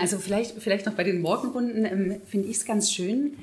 Also 0.00 0.18
vielleicht, 0.18 0.60
vielleicht 0.62 0.86
noch 0.86 0.94
bei 0.94 1.04
den 1.04 1.20
Morgenrunden 1.20 1.84
ähm, 1.84 2.20
finde 2.26 2.48
ich 2.48 2.56
es 2.56 2.64
ganz 2.64 2.92
schön, 2.92 3.34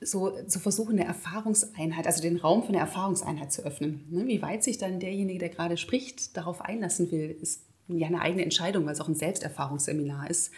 so 0.00 0.32
zu 0.46 0.58
versuchen, 0.58 0.98
eine 0.98 1.06
Erfahrungseinheit, 1.06 2.06
also 2.06 2.22
den 2.22 2.36
Raum 2.36 2.62
für 2.62 2.70
eine 2.70 2.78
Erfahrungseinheit 2.78 3.52
zu 3.52 3.64
öffnen. 3.64 4.04
Ne? 4.10 4.26
Wie 4.26 4.42
weit 4.42 4.62
sich 4.62 4.78
dann 4.78 5.00
derjenige, 5.00 5.38
der 5.38 5.48
gerade 5.48 5.76
spricht, 5.76 6.36
darauf 6.36 6.60
einlassen 6.60 7.10
will, 7.10 7.36
ist 7.40 7.62
ja 7.88 8.06
eine 8.06 8.20
eigene 8.20 8.42
Entscheidung, 8.42 8.84
weil 8.86 8.92
es 8.92 9.00
auch 9.00 9.08
ein 9.08 9.14
Selbsterfahrungsseminar 9.14 10.28
ist 10.28 10.50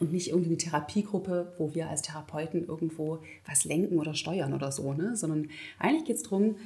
und 0.00 0.12
nicht 0.12 0.28
irgendeine 0.28 0.58
Therapiegruppe, 0.58 1.52
wo 1.58 1.74
wir 1.74 1.88
als 1.88 2.02
Therapeuten 2.02 2.66
irgendwo 2.66 3.20
was 3.46 3.64
lenken 3.64 3.98
oder 3.98 4.14
steuern 4.14 4.52
oder 4.52 4.72
so, 4.72 4.92
ne? 4.92 5.16
sondern 5.16 5.48
eigentlich 5.78 6.04
geht 6.04 6.16
es 6.16 6.22
darum, 6.22 6.56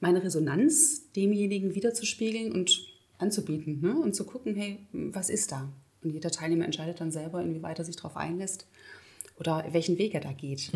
meine 0.00 0.22
Resonanz 0.22 1.10
demjenigen 1.12 1.74
wiederzuspiegeln 1.74 2.52
und 2.52 2.86
anzubieten 3.18 3.80
ne? 3.80 3.96
und 3.96 4.14
zu 4.14 4.24
gucken, 4.24 4.54
hey, 4.56 4.78
was 4.92 5.30
ist 5.30 5.52
da? 5.52 5.68
Und 6.02 6.10
jeder 6.10 6.30
Teilnehmer 6.30 6.64
entscheidet 6.64 7.00
dann 7.00 7.10
selber, 7.10 7.42
inwieweit 7.42 7.78
er 7.78 7.84
sich 7.84 7.96
darauf 7.96 8.16
einlässt 8.16 8.66
oder 9.38 9.64
welchen 9.72 9.98
Weg 9.98 10.14
er 10.14 10.20
da 10.20 10.32
geht. 10.32 10.70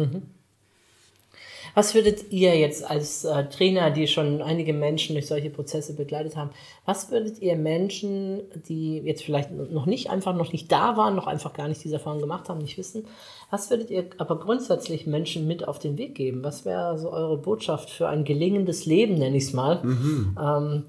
Was 1.78 1.94
würdet 1.94 2.32
ihr 2.32 2.58
jetzt 2.58 2.90
als 2.90 3.24
äh, 3.24 3.48
Trainer, 3.50 3.92
die 3.92 4.08
schon 4.08 4.42
einige 4.42 4.72
Menschen 4.72 5.14
durch 5.14 5.28
solche 5.28 5.48
Prozesse 5.48 5.94
begleitet 5.94 6.34
haben, 6.34 6.50
was 6.84 7.12
würdet 7.12 7.38
ihr 7.38 7.54
Menschen, 7.54 8.40
die 8.68 8.96
jetzt 8.96 9.22
vielleicht 9.22 9.52
noch 9.52 9.86
nicht 9.86 10.10
einfach 10.10 10.34
noch 10.34 10.50
nicht 10.50 10.72
da 10.72 10.96
waren, 10.96 11.14
noch 11.14 11.28
einfach 11.28 11.52
gar 11.52 11.68
nicht 11.68 11.84
diese 11.84 11.94
Erfahrung 11.94 12.18
gemacht 12.18 12.48
haben, 12.48 12.58
nicht 12.58 12.78
wissen, 12.78 13.06
was 13.52 13.70
würdet 13.70 13.90
ihr 13.90 14.06
aber 14.18 14.40
grundsätzlich 14.40 15.06
Menschen 15.06 15.46
mit 15.46 15.68
auf 15.68 15.78
den 15.78 15.96
Weg 15.98 16.16
geben? 16.16 16.42
Was 16.42 16.64
wäre 16.64 16.98
so 16.98 17.12
eure 17.12 17.38
Botschaft 17.38 17.90
für 17.90 18.08
ein 18.08 18.24
gelingendes 18.24 18.84
Leben, 18.84 19.14
nenne 19.14 19.36
ich 19.36 19.44
es 19.44 19.52
mal? 19.52 19.80
Ähm, 19.84 20.82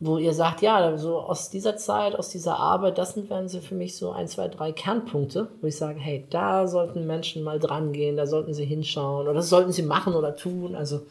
wo 0.00 0.16
ihr 0.16 0.32
sagt, 0.32 0.62
ja, 0.62 0.96
so 0.96 1.18
aus 1.18 1.50
dieser 1.50 1.76
Zeit, 1.76 2.16
aus 2.16 2.30
dieser 2.30 2.56
Arbeit, 2.56 2.96
das 2.96 3.14
sind, 3.14 3.28
wären 3.28 3.48
so 3.48 3.60
für 3.60 3.74
mich 3.74 3.96
so 3.96 4.12
ein, 4.12 4.28
zwei, 4.28 4.48
drei 4.48 4.72
Kernpunkte, 4.72 5.48
wo 5.60 5.66
ich 5.66 5.76
sage, 5.76 6.00
hey, 6.00 6.26
da 6.30 6.66
sollten 6.66 7.06
Menschen 7.06 7.42
mal 7.42 7.58
dran 7.58 7.92
gehen, 7.92 8.16
da 8.16 8.26
sollten 8.26 8.54
sie 8.54 8.64
hinschauen 8.64 9.26
oder 9.26 9.34
das 9.34 9.50
sollten 9.50 9.72
sie 9.72 9.82
machen 9.82 10.14
oder 10.14 10.34
tun. 10.34 10.74
Also, 10.74 11.02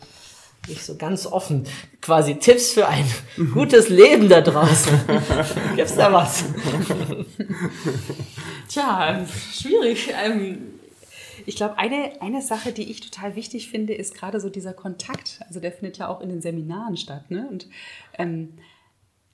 nicht 0.67 0.83
so 0.83 0.95
ganz 0.95 1.25
offen. 1.25 1.65
Quasi 2.01 2.35
Tipps 2.35 2.73
für 2.73 2.87
ein 2.87 3.05
gutes 3.53 3.89
Leben 3.89 4.27
da 4.27 4.41
draußen. 4.41 4.99
Gibt's 5.75 5.95
da 5.95 6.11
was? 6.11 6.43
Tja, 8.67 9.25
schwierig. 9.53 10.13
Ähm, 10.21 10.79
ich 11.45 11.55
glaube, 11.55 11.77
eine, 11.77 12.21
eine 12.21 12.41
Sache, 12.41 12.71
die 12.71 12.91
ich 12.91 12.99
total 12.99 13.35
wichtig 13.35 13.69
finde, 13.69 13.93
ist 13.93 14.15
gerade 14.15 14.39
so 14.39 14.49
dieser 14.49 14.73
Kontakt. 14.73 15.39
Also 15.47 15.59
der 15.59 15.71
findet 15.71 15.97
ja 15.97 16.09
auch 16.09 16.21
in 16.21 16.29
den 16.29 16.41
Seminaren 16.41 16.97
statt. 16.97 17.31
Ne? 17.31 17.47
Und 17.49 17.67
ähm, 18.17 18.53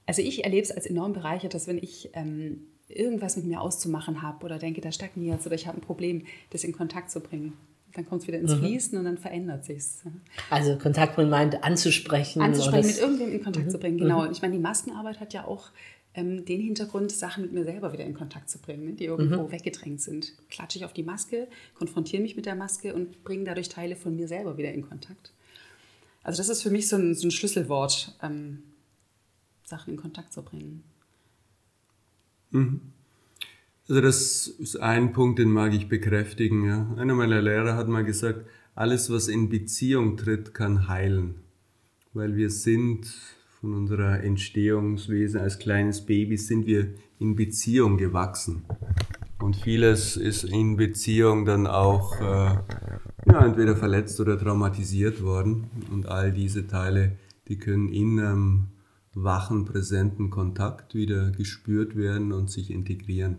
also 0.06 0.22
ich 0.22 0.44
erlebe 0.44 0.64
es 0.64 0.72
als 0.72 0.86
enorm 0.86 1.14
bereichert, 1.14 1.54
dass 1.54 1.68
wenn 1.68 1.78
ich 1.78 2.10
ähm, 2.14 2.68
irgendwas 2.88 3.38
mit 3.38 3.46
mir 3.46 3.62
auszumachen 3.62 4.22
habe 4.22 4.46
oder 4.46 4.60
denke, 4.60 4.82
da 4.82 4.92
stagniert 4.92 5.46
oder 5.46 5.56
ich 5.56 5.68
habe 5.68 5.78
ein 5.78 5.82
Problem, 5.82 6.24
das 6.52 6.64
in 6.64 6.74
Kontakt 6.74 7.12
zu 7.12 7.20
bringen. 7.20 7.54
Dann 7.94 8.06
kommt 8.06 8.22
es 8.22 8.28
wieder 8.28 8.38
ins 8.40 8.54
Mhm. 8.54 8.60
Fließen 8.60 8.98
und 8.98 9.06
dann 9.06 9.18
verändert 9.18 9.64
sich's. 9.64 10.04
Also 10.50 10.78
Kontakt 10.78 11.18
mit 11.18 11.30
meint 11.30 11.64
anzusprechen. 11.64 12.42
Anzusprechen, 12.42 12.88
mit 12.88 13.00
irgendwem 13.00 13.32
in 13.32 13.44
Kontakt 13.44 13.72
zu 13.72 13.78
bringen, 13.80 13.98
genau. 13.98 14.24
Und 14.24 14.32
ich 14.32 14.42
meine, 14.42 14.54
die 14.54 14.60
Maskenarbeit 14.60 15.22
hat 15.22 15.34
ja 15.34 15.46
auch 15.46 15.70
ähm, 16.14 16.46
den 16.46 16.62
Hintergrund, 16.62 17.12
Sachen 17.12 17.44
mit 17.44 17.54
mir 17.54 17.64
selber 17.64 17.94
wieder 17.94 18.04
in 18.04 18.14
Kontakt 18.14 18.50
zu 18.50 18.60
bringen, 18.60 18.86
ne, 18.86 18.94
die 18.94 19.06
irgendwo 19.06 19.52
weggedrängt 19.52 20.02
sind. 20.02 20.34
Klatsche 20.50 20.78
ich 20.78 20.86
auf 20.86 20.94
die 20.94 21.04
Maske, 21.04 21.48
konfrontiere 21.74 22.22
mich 22.22 22.36
mit 22.36 22.46
der 22.46 22.56
Maske 22.56 22.94
und 22.94 23.24
bringe 23.24 23.46
dadurch 23.46 23.70
Teile 23.70 23.96
von 23.96 24.16
mir 24.16 24.28
selber 24.28 24.58
wieder 24.58 24.74
in 24.74 24.88
Kontakt. 24.88 25.32
Also 26.24 26.38
das 26.38 26.50
ist 26.50 26.64
für 26.64 26.72
mich 26.72 26.88
so 26.88 26.96
ein, 26.96 27.16
so 27.16 27.28
ein 27.28 27.32
Schlüsselwort, 27.32 28.16
ähm, 28.24 28.64
Sachen 29.66 29.96
in 29.96 30.00
Kontakt 30.00 30.32
zu 30.32 30.44
bringen. 30.44 30.84
Also 33.88 34.02
das 34.02 34.48
ist 34.48 34.78
ein 34.78 35.14
Punkt, 35.14 35.40
den 35.40 35.52
mag 35.52 35.74
ich 35.74 35.90
bekräftigen. 35.90 36.66
Ja. 36.66 36.96
Einer 36.98 37.14
meiner 37.14 37.42
Lehrer 37.42 37.76
hat 37.76 37.88
mal 37.88 38.04
gesagt, 38.04 38.46
alles, 38.74 39.10
was 39.10 39.28
in 39.28 39.50
Beziehung 39.50 40.18
tritt, 40.18 40.54
kann 40.54 40.88
heilen. 40.88 41.36
Weil 42.14 42.36
wir 42.36 42.50
sind 42.50 43.08
von 43.60 43.74
unserer 43.74 44.24
Entstehungswesen 44.24 45.40
als 45.40 45.60
kleines 45.60 46.06
Baby, 46.06 46.38
sind 46.38 46.66
wir 46.66 46.94
in 47.20 47.36
Beziehung 47.36 47.98
gewachsen. 47.98 48.64
Und 49.40 49.56
vieles 49.56 50.18
ist 50.18 50.44
in 50.44 50.78
Beziehung 50.78 51.46
dann 51.46 51.68
auch 51.68 52.20
äh, 52.20 52.58
ja, 53.26 53.46
entweder 53.46 53.76
verletzt 53.76 54.20
oder 54.20 54.40
traumatisiert 54.40 55.22
worden. 55.22 55.70
Und 55.92 56.08
all 56.08 56.32
diese 56.32 56.68
Teile, 56.68 57.18
die 57.48 57.58
können 57.58 57.90
in 57.90 58.20
einem 58.20 58.68
wachen, 59.16 59.66
präsenten 59.66 60.30
Kontakt 60.30 60.94
wieder 60.94 61.32
gespürt 61.32 61.96
werden 61.96 62.32
und 62.32 62.52
sich 62.52 62.70
integrieren. 62.70 63.38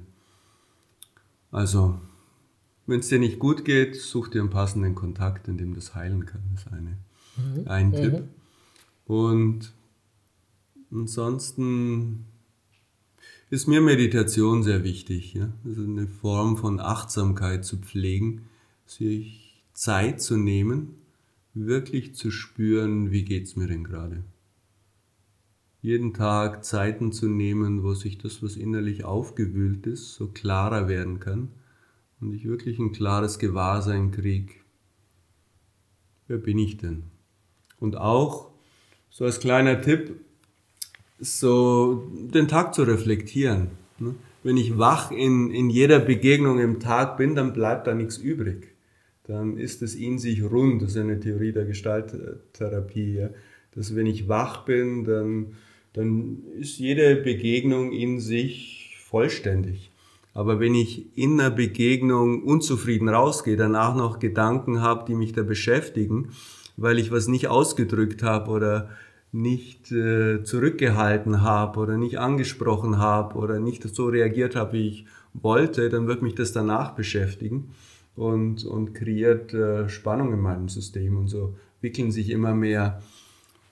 Also, 1.53 2.01
wenn 2.87 3.01
es 3.01 3.09
dir 3.09 3.19
nicht 3.19 3.39
gut 3.39 3.65
geht, 3.65 3.95
such 3.95 4.29
dir 4.29 4.41
einen 4.41 4.51
passenden 4.51 4.95
Kontakt, 4.95 5.49
in 5.49 5.59
dem 5.59 5.75
das 5.75 5.95
heilen 5.95 6.27
kann. 6.27 6.43
Das 6.53 6.63
ist 6.63 6.73
eine, 6.73 6.99
ein 7.67 7.93
Tipp. 7.93 8.25
Und 9.07 9.73
ansonsten 10.91 12.25
ist 13.51 13.69
mir 13.69 13.81
Meditation 13.81 14.63
sehr 14.63 14.83
wichtig. 14.83 15.35
Ja? 15.35 15.53
Also 15.65 15.83
eine 15.83 16.09
Form 16.09 16.57
von 16.57 16.81
Achtsamkeit 16.81 17.65
zu 17.65 17.79
pflegen, 17.79 18.47
sich 18.87 19.63
Zeit 19.73 20.21
zu 20.21 20.37
nehmen, 20.37 20.95
wirklich 21.55 22.15
zu 22.15 22.31
spüren, 22.31 23.11
wie 23.11 23.25
geht's 23.25 23.57
mir 23.57 23.67
denn 23.67 23.85
gerade. 23.85 24.25
Jeden 25.87 26.15
Tag 26.15 26.65
Zeiten 26.65 27.13
zu 27.13 27.29
nehmen, 27.29 27.85
wo 27.85 27.95
sich 27.95 28.19
das, 28.19 28.43
was 28.43 28.57
innerlich 28.57 29.05
aufgewühlt 29.05 29.87
ist, 29.87 30.15
so 30.15 30.27
klarer 30.27 30.89
werden 30.89 31.21
kann 31.21 31.51
und 32.21 32.35
ich 32.35 32.45
wirklich 32.45 32.81
ein 32.81 32.91
klares 32.91 33.39
Gewahrsein 33.39 34.11
kriege, 34.11 34.53
wer 36.27 36.39
bin 36.39 36.59
ich 36.59 36.77
denn? 36.77 37.05
Und 37.79 37.97
auch, 37.97 38.51
so 39.11 39.27
als 39.27 39.39
kleiner 39.39 39.81
Tipp, 39.81 40.17
so 41.21 42.11
den 42.35 42.49
Tag 42.49 42.75
zu 42.75 42.83
reflektieren. 42.83 43.69
ne? 44.01 44.17
Wenn 44.43 44.57
ich 44.57 44.79
wach 44.79 45.13
in, 45.13 45.53
in 45.53 45.71
jeder 45.71 46.01
Begegnung 46.01 46.59
im 46.59 46.81
Tag 46.81 47.17
bin, 47.17 47.37
dann 47.37 47.53
bleibt 47.53 47.87
da 47.87 47.95
nichts 47.95 48.19
übrig. 48.19 48.75
Dann 49.23 49.57
ist 49.57 49.83
es 49.83 49.95
in 49.95 50.19
sich 50.19 50.43
rund. 50.43 50.83
Das 50.83 50.91
ist 50.91 50.97
eine 50.97 51.21
Theorie 51.21 51.53
der 51.53 51.65
Gestalttherapie. 51.65 53.19
Ja? 53.19 53.31
Dass 53.71 53.95
wenn 53.95 54.07
ich 54.07 54.27
wach 54.27 54.65
bin, 54.65 55.05
dann, 55.05 55.55
dann 55.97 56.43
ist 56.61 56.79
jede 56.79 57.17
Begegnung 57.17 57.91
in 57.91 58.21
sich 58.21 58.97
vollständig. 59.01 59.91
Aber 60.35 60.61
wenn 60.61 60.75
ich 60.75 61.07
in 61.17 61.41
einer 61.41 61.51
Begegnung 61.51 62.43
unzufrieden 62.43 63.09
rausgehe, 63.09 63.57
danach 63.57 63.97
noch 63.97 64.19
Gedanken 64.19 64.83
habe, 64.83 65.07
die 65.09 65.15
mich 65.15 65.33
da 65.33 65.43
beschäftigen, 65.43 66.29
weil 66.77 66.99
ich 66.99 67.11
was 67.11 67.29
nicht 67.29 67.49
ausgedrückt 67.49 68.23
habe 68.23 68.51
oder 68.51 68.91
nicht 69.33 69.91
äh, 69.91 70.45
zurückgehalten 70.45 71.41
habe 71.41 71.81
oder 71.81 71.97
nicht 71.97 72.19
angesprochen 72.19 72.99
habe 72.99 73.37
oder 73.39 73.59
nicht 73.59 73.83
so 73.83 74.07
reagiert 74.07 74.55
habe, 74.55 74.75
wie 74.75 74.89
ich 74.89 75.07
wollte, 75.33 75.89
dann 75.89 76.07
wird 76.07 76.21
mich 76.21 76.35
das 76.35 76.53
danach 76.53 76.95
beschäftigen 76.95 77.71
und, 78.15 78.67
und 78.67 78.93
kreiert 78.93 79.55
äh, 79.55 79.89
Spannung 79.89 80.35
in 80.35 80.41
meinem 80.41 80.69
System. 80.69 81.17
Und 81.17 81.29
so 81.29 81.55
wickeln 81.81 82.11
sich 82.11 82.29
immer 82.29 82.55
mehr 82.55 83.01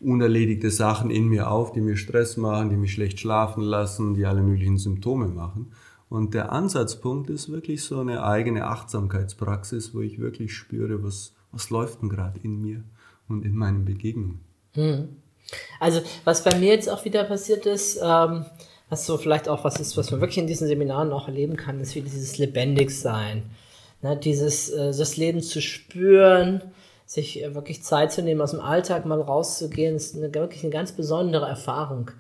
unerledigte 0.04 0.70
Sachen 0.70 1.10
in 1.10 1.28
mir 1.28 1.50
auf, 1.50 1.72
die 1.72 1.80
mir 1.80 1.96
Stress 1.96 2.36
machen, 2.36 2.70
die 2.70 2.76
mich 2.76 2.92
schlecht 2.92 3.20
schlafen 3.20 3.62
lassen, 3.62 4.14
die 4.14 4.26
alle 4.26 4.42
möglichen 4.42 4.78
Symptome 4.78 5.28
machen. 5.28 5.72
Und 6.08 6.34
der 6.34 6.52
Ansatzpunkt 6.52 7.30
ist 7.30 7.50
wirklich 7.50 7.82
so 7.82 7.98
eine 7.98 8.22
eigene 8.22 8.66
Achtsamkeitspraxis, 8.66 9.94
wo 9.94 10.00
ich 10.00 10.20
wirklich 10.20 10.54
spüre, 10.54 11.02
was, 11.02 11.34
was 11.50 11.70
läuft 11.70 12.02
denn 12.02 12.08
gerade 12.08 12.38
in 12.42 12.60
mir 12.60 12.84
und 13.28 13.44
in 13.44 13.56
meinen 13.56 13.84
Begegnungen. 13.84 14.40
Also, 15.80 16.00
was 16.24 16.44
bei 16.44 16.56
mir 16.58 16.72
jetzt 16.72 16.88
auch 16.88 17.04
wieder 17.04 17.24
passiert 17.24 17.66
ist, 17.66 17.98
ähm, 18.02 18.44
was 18.88 19.06
so 19.06 19.16
vielleicht 19.16 19.48
auch 19.48 19.64
was 19.64 19.80
ist, 19.80 19.96
was 19.96 20.10
man 20.10 20.20
wirklich 20.20 20.38
in 20.38 20.46
diesen 20.46 20.68
Seminaren 20.68 21.12
auch 21.12 21.26
erleben 21.26 21.56
kann, 21.56 21.80
ist 21.80 21.94
wieder 21.94 22.08
dieses 22.08 22.38
Lebendigsein. 22.38 23.42
Ne, 24.02 24.16
dieses, 24.16 24.68
äh, 24.68 24.92
das 24.96 25.16
Leben 25.16 25.40
zu 25.40 25.62
spüren, 25.62 26.60
sich 27.06 27.42
äh, 27.42 27.54
wirklich 27.54 27.82
Zeit 27.82 28.12
zu 28.12 28.22
nehmen, 28.22 28.40
aus 28.40 28.52
dem 28.52 28.60
Alltag 28.60 29.06
mal 29.06 29.20
rauszugehen, 29.20 29.96
ist 29.96 30.16
eine, 30.16 30.34
wirklich 30.34 30.62
eine 30.62 30.72
ganz 30.72 30.92
besondere 30.92 31.46
Erfahrung, 31.46 32.10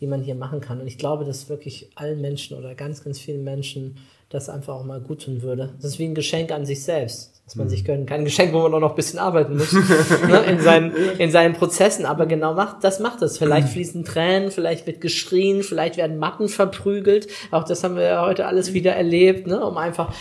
die 0.00 0.06
man 0.06 0.22
hier 0.22 0.34
machen 0.34 0.60
kann. 0.60 0.80
Und 0.80 0.86
ich 0.86 0.98
glaube, 0.98 1.24
dass 1.24 1.48
wirklich 1.48 1.90
allen 1.94 2.20
Menschen 2.20 2.58
oder 2.58 2.74
ganz, 2.74 3.04
ganz 3.04 3.18
vielen 3.18 3.44
Menschen 3.44 3.98
das 4.32 4.48
einfach 4.48 4.74
auch 4.74 4.84
mal 4.84 5.00
gut 5.00 5.24
tun 5.24 5.42
würde. 5.42 5.74
Das 5.76 5.92
ist 5.92 5.98
wie 5.98 6.06
ein 6.06 6.14
Geschenk 6.14 6.50
an 6.52 6.64
sich 6.64 6.82
selbst, 6.82 7.42
dass 7.44 7.54
man 7.54 7.68
sich 7.68 7.84
gönnen 7.84 8.06
kann. 8.06 8.20
Ein 8.20 8.24
Geschenk, 8.24 8.54
wo 8.54 8.60
man 8.60 8.72
auch 8.72 8.80
noch 8.80 8.90
ein 8.90 8.96
bisschen 8.96 9.18
arbeiten 9.18 9.58
muss 9.58 9.72
ne, 10.28 10.42
in, 10.48 10.60
seinen, 10.60 10.96
in 11.18 11.30
seinen 11.30 11.54
Prozessen. 11.54 12.06
Aber 12.06 12.24
genau 12.24 12.54
macht, 12.54 12.82
das 12.82 12.98
macht 12.98 13.20
es. 13.20 13.36
Vielleicht 13.36 13.68
fließen 13.68 14.04
Tränen, 14.04 14.50
vielleicht 14.50 14.86
wird 14.86 15.02
geschrien, 15.02 15.62
vielleicht 15.62 15.98
werden 15.98 16.18
Matten 16.18 16.48
verprügelt. 16.48 17.28
Auch 17.50 17.64
das 17.64 17.84
haben 17.84 17.96
wir 17.96 18.04
ja 18.04 18.26
heute 18.26 18.46
alles 18.46 18.72
wieder 18.72 18.92
erlebt, 18.92 19.46
ne, 19.46 19.64
um 19.64 19.76
einfach 19.76 20.14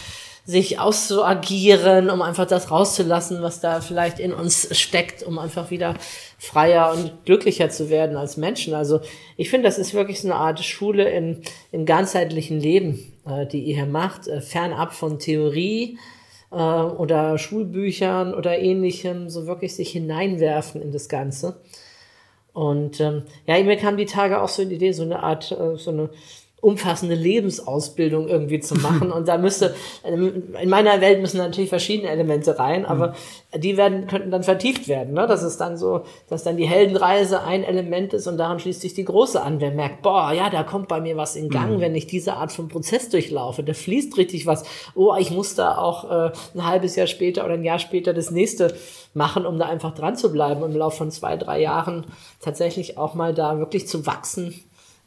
sich 0.45 0.79
auszuagieren, 0.79 2.09
um 2.09 2.21
einfach 2.21 2.47
das 2.47 2.71
rauszulassen, 2.71 3.41
was 3.41 3.59
da 3.59 3.79
vielleicht 3.79 4.19
in 4.19 4.33
uns 4.33 4.75
steckt, 4.77 5.23
um 5.23 5.37
einfach 5.37 5.69
wieder 5.69 5.95
freier 6.37 6.91
und 6.93 7.25
glücklicher 7.25 7.69
zu 7.69 7.89
werden 7.89 8.17
als 8.17 8.37
Menschen. 8.37 8.73
Also 8.73 9.01
ich 9.37 9.49
finde, 9.49 9.67
das 9.67 9.77
ist 9.77 9.93
wirklich 9.93 10.21
so 10.21 10.27
eine 10.27 10.35
Art 10.35 10.59
Schule 10.63 11.09
in, 11.09 11.41
im 11.71 11.85
ganzheitlichen 11.85 12.59
Leben, 12.59 13.13
äh, 13.25 13.45
die 13.45 13.63
ihr 13.63 13.75
hier 13.75 13.85
macht, 13.85 14.27
äh, 14.27 14.41
fernab 14.41 14.93
von 14.93 15.19
Theorie 15.19 15.99
äh, 16.51 16.55
oder 16.55 17.37
Schulbüchern 17.37 18.33
oder 18.33 18.57
ähnlichem, 18.57 19.29
so 19.29 19.45
wirklich 19.45 19.75
sich 19.75 19.91
hineinwerfen 19.91 20.81
in 20.81 20.91
das 20.91 21.07
Ganze. 21.07 21.61
Und 22.53 22.99
ähm, 22.99 23.23
ja, 23.45 23.61
mir 23.63 23.77
kam 23.77 23.95
die 23.95 24.05
Tage 24.05 24.41
auch 24.41 24.49
so 24.49 24.65
die 24.65 24.75
Idee, 24.75 24.91
so 24.91 25.03
eine 25.03 25.23
Art, 25.23 25.51
äh, 25.51 25.77
so 25.77 25.91
eine 25.91 26.09
umfassende 26.61 27.15
Lebensausbildung 27.15 28.27
irgendwie 28.27 28.59
zu 28.59 28.75
machen. 28.75 29.11
Und 29.11 29.27
da 29.27 29.39
müsste, 29.39 29.75
in 30.03 30.69
meiner 30.69 31.01
Welt 31.01 31.19
müssen 31.19 31.37
natürlich 31.37 31.69
verschiedene 31.69 32.09
Elemente 32.09 32.59
rein, 32.59 32.85
aber 32.85 33.15
die 33.57 33.77
werden, 33.77 34.05
könnten 34.05 34.29
dann 34.29 34.43
vertieft 34.43 34.87
werden. 34.87 35.15
Ne? 35.15 35.25
Das 35.27 35.41
ist 35.41 35.57
dann 35.57 35.75
so, 35.75 36.03
dass 36.29 36.43
dann 36.43 36.57
die 36.57 36.67
Heldenreise 36.67 37.41
ein 37.41 37.63
Element 37.63 38.13
ist 38.13 38.27
und 38.27 38.37
daran 38.37 38.59
schließt 38.59 38.81
sich 38.81 38.93
die 38.93 39.05
große 39.05 39.41
an. 39.41 39.59
Wer 39.59 39.71
merkt, 39.71 40.03
boah, 40.03 40.31
ja, 40.33 40.51
da 40.51 40.61
kommt 40.61 40.87
bei 40.87 41.01
mir 41.01 41.17
was 41.17 41.35
in 41.35 41.49
Gang, 41.49 41.79
wenn 41.79 41.95
ich 41.95 42.05
diese 42.05 42.33
Art 42.33 42.51
von 42.51 42.67
Prozess 42.67 43.09
durchlaufe. 43.09 43.63
Da 43.63 43.73
fließt 43.73 44.15
richtig 44.17 44.45
was. 44.45 44.63
Oh, 44.93 45.15
ich 45.17 45.31
muss 45.31 45.55
da 45.55 45.77
auch 45.77 46.09
äh, 46.11 46.31
ein 46.53 46.65
halbes 46.65 46.95
Jahr 46.95 47.07
später 47.07 47.43
oder 47.43 47.55
ein 47.55 47.63
Jahr 47.63 47.79
später 47.79 48.13
das 48.13 48.29
nächste 48.29 48.75
machen, 49.15 49.47
um 49.47 49.57
da 49.57 49.65
einfach 49.65 49.95
dran 49.95 50.15
zu 50.15 50.31
bleiben 50.31 50.61
und 50.61 50.71
im 50.71 50.77
Laufe 50.77 50.97
von 50.97 51.11
zwei, 51.11 51.37
drei 51.37 51.59
Jahren 51.59 52.05
tatsächlich 52.39 52.99
auch 52.99 53.15
mal 53.15 53.33
da 53.33 53.57
wirklich 53.57 53.87
zu 53.87 54.05
wachsen 54.05 54.53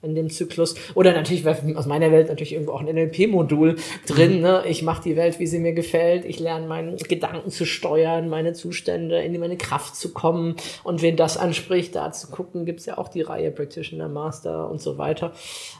in 0.04 0.14
dem 0.14 0.30
Zyklus. 0.30 0.74
Oder 0.94 1.12
natürlich 1.12 1.46
aus 1.46 1.86
meiner 1.86 2.10
Welt 2.12 2.28
natürlich 2.28 2.52
irgendwo 2.52 2.72
auch 2.72 2.80
ein 2.80 2.86
NLP-Modul 2.94 3.76
drin. 4.06 4.40
Ne? 4.40 4.62
Ich 4.68 4.82
mache 4.82 5.02
die 5.02 5.16
Welt, 5.16 5.38
wie 5.38 5.46
sie 5.46 5.58
mir 5.58 5.72
gefällt. 5.72 6.24
Ich 6.24 6.38
lerne 6.38 6.66
meine 6.66 6.96
Gedanken 6.96 7.50
zu 7.50 7.64
steuern, 7.64 8.28
meine 8.28 8.52
Zustände, 8.52 9.20
in 9.22 9.38
meine 9.40 9.56
Kraft 9.56 9.96
zu 9.96 10.12
kommen. 10.12 10.56
Und 10.82 11.02
wen 11.02 11.16
das 11.16 11.36
anspricht, 11.36 11.94
da 11.94 12.12
zu 12.12 12.28
gucken, 12.28 12.64
gibt's 12.64 12.86
ja 12.86 12.98
auch 12.98 13.08
die 13.08 13.22
Reihe 13.22 13.50
Practitioner, 13.50 14.08
Master 14.08 14.70
und 14.70 14.80
so 14.80 14.98
weiter. 14.98 15.32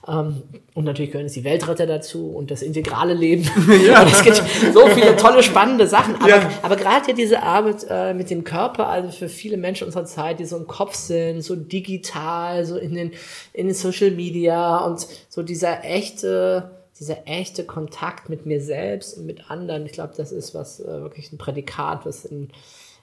Ähm, 0.08 0.42
und 0.74 0.84
natürlich 0.84 1.12
gehören 1.12 1.26
jetzt 1.26 1.36
die 1.36 1.44
Weltretter 1.44 1.86
dazu 1.86 2.30
und 2.30 2.50
das 2.50 2.62
integrale 2.62 3.14
Leben. 3.14 3.44
Ja. 3.84 4.04
es 4.04 4.22
gibt 4.22 4.36
so 4.72 4.86
viele 4.88 5.16
tolle, 5.16 5.42
spannende 5.42 5.86
Sachen. 5.86 6.16
Aber, 6.16 6.28
Ja. 6.28 6.50
aber 6.62 6.76
gerade 6.76 7.08
ja 7.08 7.14
diese 7.14 7.42
Arbeit 7.42 7.86
äh, 7.88 8.14
mit 8.14 8.30
dem 8.30 8.44
Körper, 8.44 8.88
also 8.88 9.10
für 9.10 9.28
viele 9.28 9.56
Menschen 9.56 9.84
unserer 9.86 10.04
Zeit, 10.04 10.38
die 10.38 10.44
so 10.44 10.56
im 10.56 10.66
Kopf 10.66 10.94
sind, 10.94 11.42
so 11.42 11.54
digital, 11.56 12.64
so 12.64 12.76
in 12.76 12.94
den, 12.94 13.12
in 13.52 13.66
den 13.66 13.74
Social 13.74 14.13
Media 14.14 14.78
und 14.78 15.06
so 15.28 15.42
dieser 15.42 15.84
echte, 15.84 16.70
dieser 16.98 17.26
echte 17.26 17.64
Kontakt 17.64 18.28
mit 18.28 18.46
mir 18.46 18.60
selbst 18.60 19.18
und 19.18 19.26
mit 19.26 19.50
anderen. 19.50 19.86
Ich 19.86 19.92
glaube, 19.92 20.14
das 20.16 20.32
ist 20.32 20.54
was 20.54 20.80
äh, 20.80 21.02
wirklich 21.02 21.32
ein 21.32 21.38
Prädikat, 21.38 22.06
was 22.06 22.24
in, 22.24 22.48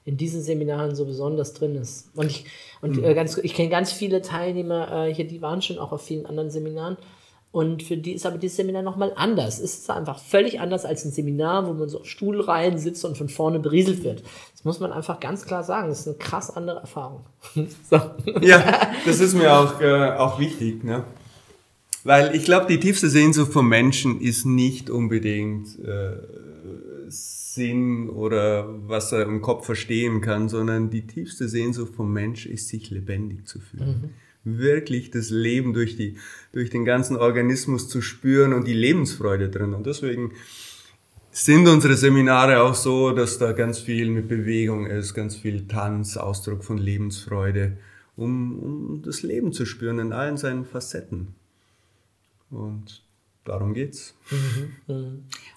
in 0.06 0.18
diesen 0.18 0.42
Seminaren 0.42 0.96
so 0.96 1.06
besonders 1.06 1.54
drin 1.54 1.76
ist. 1.76 2.10
Und 2.16 2.28
ich, 2.28 2.46
und 2.82 3.04
äh, 3.04 3.14
ganz, 3.14 3.38
ich 3.38 3.54
kenne 3.54 3.70
ganz 3.70 3.92
viele 3.92 4.22
Teilnehmer 4.22 5.08
äh, 5.08 5.14
hier, 5.14 5.28
die 5.28 5.42
waren 5.42 5.62
schon 5.62 5.78
auch 5.78 5.92
auf 5.92 6.02
vielen 6.02 6.26
anderen 6.26 6.50
Seminaren. 6.50 6.98
Und 7.52 7.84
für 7.84 7.98
die 7.98 8.14
ist 8.14 8.26
aber 8.26 8.38
dieses 8.38 8.58
Seminar 8.58 8.82
nochmal 8.82 9.12
anders. 9.16 9.60
Es 9.60 9.80
ist 9.80 9.90
einfach 9.90 10.20
völlig 10.20 10.62
anders 10.62 10.86
als 10.86 11.04
ein 11.04 11.12
Seminar, 11.12 11.68
wo 11.68 11.74
man 11.74 11.90
so 11.90 12.00
auf 12.00 12.06
Stuhlreihen 12.06 12.78
sitzt 12.78 13.04
und 13.04 13.18
von 13.18 13.28
vorne 13.28 13.60
berieselt 13.60 14.06
wird. 14.06 14.24
Das 14.54 14.64
muss 14.64 14.80
man 14.80 14.94
einfach 14.94 15.20
ganz 15.20 15.46
klar 15.46 15.64
sagen. 15.64 15.90
Das 15.90 16.02
ist 16.02 16.08
eine 16.08 16.18
krass 16.18 16.50
andere 16.56 16.80
Erfahrung. 16.80 17.26
so. 17.90 18.00
Ja, 18.42 18.94
das 19.06 19.20
ist 19.20 19.34
mir 19.34 19.54
auch, 19.54 19.82
äh, 19.82 20.12
auch 20.12 20.40
wichtig, 20.40 20.84
ne? 20.86 21.04
Weil 22.04 22.36
ich 22.36 22.46
glaube, 22.46 22.68
die 22.68 22.80
tiefste 22.80 23.10
Sehnsucht 23.10 23.52
vom 23.52 23.68
Menschen 23.68 24.22
ist 24.22 24.46
nicht 24.46 24.90
unbedingt 24.90 25.78
äh, 25.80 26.14
Sinn 27.10 28.10
oder 28.10 28.68
was 28.88 29.12
er 29.12 29.24
im 29.24 29.42
Kopf 29.42 29.66
verstehen 29.66 30.22
kann, 30.22 30.48
sondern 30.48 30.90
die 30.90 31.06
tiefste 31.06 31.50
Sehnsucht 31.50 31.94
vom 31.94 32.12
Mensch 32.12 32.46
ist, 32.46 32.70
sich 32.70 32.90
lebendig 32.90 33.46
zu 33.46 33.60
fühlen. 33.60 34.14
Wirklich 34.44 35.12
das 35.12 35.30
Leben 35.30 35.74
durch, 35.74 35.96
die, 35.96 36.18
durch 36.52 36.70
den 36.70 36.86
ganzen 36.86 37.16
Organismus 37.16 37.88
zu 37.88 38.02
spüren 38.02 38.54
und 38.54 38.68
die 38.68 38.74
Lebensfreude 38.74 39.50
drin. 39.50 39.74
Und 39.74 39.86
deswegen 39.86 40.32
sind 41.32 41.68
unsere 41.68 41.96
Seminare 41.96 42.62
auch 42.62 42.76
so, 42.76 43.12
dass 43.12 43.38
da 43.38 43.54
ganz 43.54 43.80
viel 43.80 44.10
mit 44.10 44.28
Bewegung 44.28 44.86
ist, 44.88 45.14
ganz 45.14 45.36
viel 45.36 45.68
Tanz, 45.68 46.18
Ausdruck 46.18 46.64
von 46.64 46.78
Lebensfreude, 46.78 47.78
um, 48.18 48.60
um 48.60 49.02
das 49.02 49.22
Leben 49.22 49.54
zu 49.54 49.66
spüren 49.66 50.00
in 50.00 50.14
allen 50.14 50.38
seinen 50.38 50.66
Facetten. 50.66 51.36
Und 52.50 53.02
darum 53.46 53.74
geht's. 53.74 54.14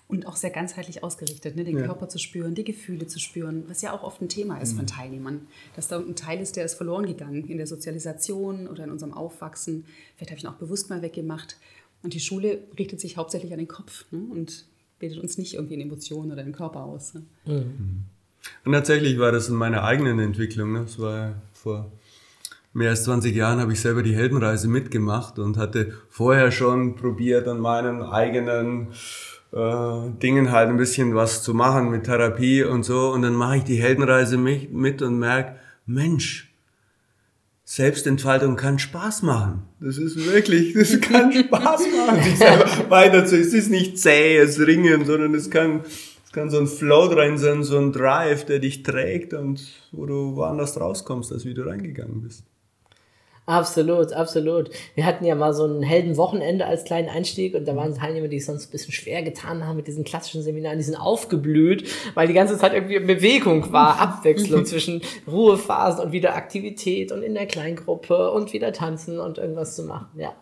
Und 0.08 0.26
auch 0.26 0.36
sehr 0.36 0.50
ganzheitlich 0.50 1.02
ausgerichtet, 1.02 1.56
ne? 1.56 1.64
den 1.64 1.78
Ja. 1.78 1.86
Körper 1.86 2.08
zu 2.08 2.18
spüren, 2.18 2.54
die 2.54 2.64
Gefühle 2.64 3.06
zu 3.06 3.18
spüren, 3.18 3.64
was 3.68 3.82
ja 3.82 3.92
auch 3.92 4.02
oft 4.02 4.20
ein 4.22 4.28
Thema 4.28 4.58
ist 4.58 4.74
von 4.74 4.86
Teilnehmern. 4.86 5.46
Dass 5.76 5.88
da 5.88 5.98
ein 5.98 6.16
Teil 6.16 6.40
ist, 6.40 6.56
der 6.56 6.64
ist 6.64 6.74
verloren 6.74 7.06
gegangen 7.06 7.46
in 7.48 7.56
der 7.58 7.66
Sozialisation 7.66 8.68
oder 8.68 8.84
in 8.84 8.90
unserem 8.90 9.12
Aufwachsen. 9.12 9.84
Vielleicht 10.16 10.30
habe 10.30 10.38
ich 10.38 10.44
ihn 10.44 10.50
auch 10.50 10.58
bewusst 10.58 10.90
mal 10.90 11.02
weggemacht. 11.02 11.56
Und 12.02 12.14
die 12.14 12.20
Schule 12.20 12.58
richtet 12.78 13.00
sich 13.00 13.16
hauptsächlich 13.16 13.52
an 13.52 13.58
den 13.58 13.68
Kopf 13.68 14.04
ne? 14.10 14.20
und 14.30 14.66
bildet 14.98 15.18
uns 15.20 15.38
nicht 15.38 15.54
irgendwie 15.54 15.74
in 15.74 15.80
Emotionen 15.80 16.32
oder 16.32 16.42
im 16.42 16.52
Körper 16.52 16.84
aus. 16.84 17.14
Ne? 17.14 17.22
Und 18.64 18.72
tatsächlich 18.72 19.18
war 19.18 19.32
das 19.32 19.48
in 19.48 19.54
meiner 19.54 19.84
eigenen 19.84 20.18
Entwicklung. 20.18 20.72
Ne? 20.72 20.80
Das 20.82 20.98
war 20.98 21.34
vor 21.52 21.90
mehr 22.74 22.90
als 22.90 23.04
20 23.04 23.34
Jahren 23.34 23.60
habe 23.60 23.72
ich 23.72 23.80
selber 23.80 24.02
die 24.02 24.14
Heldenreise 24.14 24.68
mitgemacht 24.68 25.38
und 25.38 25.56
hatte 25.56 25.94
vorher 26.08 26.50
schon 26.50 26.96
probiert, 26.96 27.48
an 27.48 27.60
meinen 27.60 28.02
eigenen 28.02 28.88
äh, 29.52 30.10
Dingen 30.22 30.50
halt 30.50 30.68
ein 30.68 30.76
bisschen 30.76 31.14
was 31.14 31.42
zu 31.42 31.54
machen 31.54 31.90
mit 31.90 32.04
Therapie 32.04 32.64
und 32.64 32.82
so. 32.82 33.12
Und 33.12 33.22
dann 33.22 33.34
mache 33.34 33.58
ich 33.58 33.64
die 33.64 33.76
Heldenreise 33.76 34.36
mit, 34.36 34.72
mit 34.72 35.02
und 35.02 35.18
merke, 35.18 35.56
Mensch, 35.86 36.52
Selbstentfaltung 37.64 38.56
kann 38.56 38.78
Spaß 38.78 39.22
machen. 39.22 39.62
Das 39.80 39.96
ist 39.96 40.16
wirklich, 40.30 40.74
das 40.74 41.00
kann 41.00 41.32
Spaß 41.32 41.86
machen, 42.06 42.22
sich 42.22 42.36
selber 42.36 42.90
weiter 42.90 43.24
zu. 43.24 43.38
Es 43.38 43.54
ist 43.54 43.70
nicht 43.70 43.98
zähes 43.98 44.58
Ringen, 44.58 45.04
sondern 45.04 45.32
es 45.34 45.48
kann, 45.48 45.82
es 46.26 46.32
kann 46.32 46.50
so 46.50 46.58
ein 46.58 46.66
Flow 46.66 47.08
drin 47.08 47.38
sein, 47.38 47.62
so 47.62 47.78
ein 47.78 47.92
Drive, 47.92 48.44
der 48.44 48.58
dich 48.58 48.82
trägt 48.82 49.32
und 49.32 49.62
wo 49.92 50.06
du 50.06 50.34
woanders 50.34 50.78
rauskommst, 50.78 51.32
als 51.32 51.44
wie 51.44 51.54
du 51.54 51.62
reingegangen 51.62 52.20
bist. 52.20 52.44
Absolut, 53.46 54.14
absolut. 54.14 54.70
Wir 54.94 55.04
hatten 55.04 55.26
ja 55.26 55.34
mal 55.34 55.52
so 55.52 55.66
ein 55.66 55.82
Heldenwochenende 55.82 56.64
als 56.64 56.84
kleinen 56.84 57.10
Einstieg 57.10 57.54
und 57.54 57.68
da 57.68 57.76
waren 57.76 57.94
Teilnehmer, 57.94 58.28
die 58.28 58.38
es 58.38 58.46
sonst 58.46 58.68
ein 58.68 58.70
bisschen 58.70 58.94
schwer 58.94 59.22
getan 59.22 59.66
haben 59.66 59.76
mit 59.76 59.86
diesen 59.86 60.02
klassischen 60.02 60.42
Seminaren, 60.42 60.78
die 60.78 60.84
sind 60.84 60.96
aufgeblüht, 60.96 61.90
weil 62.14 62.26
die 62.26 62.32
ganze 62.32 62.56
Zeit 62.56 62.72
irgendwie 62.72 63.00
Bewegung 63.00 63.70
war, 63.70 64.00
Abwechslung 64.00 64.64
zwischen 64.64 65.02
Ruhephasen 65.30 66.02
und 66.02 66.12
wieder 66.12 66.34
Aktivität 66.36 67.12
und 67.12 67.22
in 67.22 67.34
der 67.34 67.46
Kleingruppe 67.46 68.30
und 68.30 68.54
wieder 68.54 68.72
tanzen 68.72 69.20
und 69.20 69.36
irgendwas 69.36 69.76
zu 69.76 69.84
machen, 69.84 70.08
ja. 70.16 70.32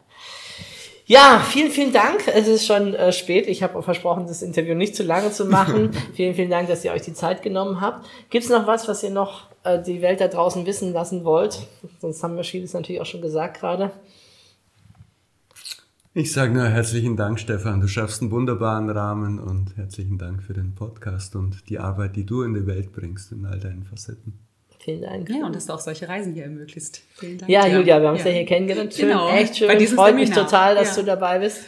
Ja, 1.12 1.44
vielen, 1.46 1.70
vielen 1.70 1.92
Dank. 1.92 2.26
Es 2.26 2.48
ist 2.48 2.64
schon 2.64 2.94
äh, 2.94 3.12
spät. 3.12 3.46
Ich 3.46 3.62
habe 3.62 3.82
versprochen, 3.82 4.26
das 4.26 4.40
Interview 4.40 4.74
nicht 4.74 4.96
zu 4.96 5.02
lange 5.02 5.30
zu 5.30 5.44
machen. 5.44 5.90
vielen, 6.14 6.34
vielen 6.34 6.48
Dank, 6.48 6.68
dass 6.68 6.86
ihr 6.86 6.92
euch 6.92 7.02
die 7.02 7.12
Zeit 7.12 7.42
genommen 7.42 7.82
habt. 7.82 8.08
Gibt 8.30 8.44
es 8.44 8.50
noch 8.50 8.66
was, 8.66 8.88
was 8.88 9.02
ihr 9.02 9.10
noch 9.10 9.50
äh, 9.62 9.82
die 9.82 10.00
Welt 10.00 10.22
da 10.22 10.28
draußen 10.28 10.64
wissen 10.64 10.94
lassen 10.94 11.22
wollt? 11.26 11.68
Sonst 12.00 12.22
haben 12.22 12.34
wir 12.36 12.44
vieles 12.44 12.72
natürlich 12.72 13.02
auch 13.02 13.06
schon 13.06 13.20
gesagt 13.20 13.60
gerade. 13.60 13.90
Ich 16.14 16.32
sage 16.32 16.54
nur 16.54 16.64
herzlichen 16.64 17.18
Dank, 17.18 17.38
Stefan. 17.38 17.82
Du 17.82 17.88
schaffst 17.88 18.22
einen 18.22 18.30
wunderbaren 18.30 18.88
Rahmen 18.88 19.38
und 19.38 19.76
herzlichen 19.76 20.16
Dank 20.16 20.42
für 20.42 20.54
den 20.54 20.74
Podcast 20.74 21.36
und 21.36 21.68
die 21.68 21.78
Arbeit, 21.78 22.16
die 22.16 22.24
du 22.24 22.40
in 22.40 22.54
die 22.54 22.66
Welt 22.66 22.90
bringst 22.90 23.32
in 23.32 23.44
all 23.44 23.60
deinen 23.60 23.84
Facetten. 23.84 24.38
Vielen 24.84 25.02
Dank. 25.02 25.28
Ja, 25.30 25.46
und 25.46 25.54
dass 25.54 25.66
du 25.66 25.72
auch 25.74 25.78
solche 25.80 26.08
Reisen 26.08 26.34
hier 26.34 26.42
ermöglicht. 26.44 27.02
Vielen 27.14 27.38
Dank. 27.38 27.48
Ja. 27.50 27.66
Julia, 27.68 28.00
wir 28.00 28.08
haben 28.08 28.16
uns 28.16 28.24
ja. 28.24 28.30
hier 28.32 28.44
kennengelernt. 28.44 28.92
Schön, 28.92 29.08
Genau, 29.08 29.28
echt 29.30 29.56
schön. 29.56 29.68
Freut 29.68 30.14
mich 30.16 30.28
Seminar. 30.28 30.44
total, 30.46 30.74
dass 30.74 30.96
Ja. 30.96 31.02
du 31.02 31.06
dabei 31.06 31.38
bist 31.38 31.60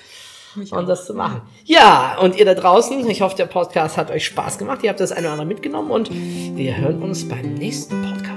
Mich 0.57 0.72
und 0.72 0.79
auch. 0.85 0.87
das 0.88 1.07
zu 1.07 1.14
machen. 1.14 1.42
Ja, 1.64 2.18
und 2.20 2.37
ihr 2.37 2.44
da 2.44 2.55
draußen, 2.55 3.09
ich 3.09 3.20
hoffe, 3.22 3.37
der 3.37 3.46
Podcast 3.46 3.96
hat 3.96 4.11
euch 4.11 4.24
Spaß 4.27 4.59
gemacht. 4.59 4.83
Ihr 4.83 4.90
habt 4.90 4.98
das 4.98 5.12
eine 5.12 5.27
oder 5.29 5.33
andere 5.33 5.46
mitgenommen 5.46 5.92
und 5.92 6.11
wir 6.12 6.77
hören 6.77 7.03
uns 7.03 7.29
beim 7.29 7.55
nächsten 7.55 8.03
Podcast. 8.03 8.34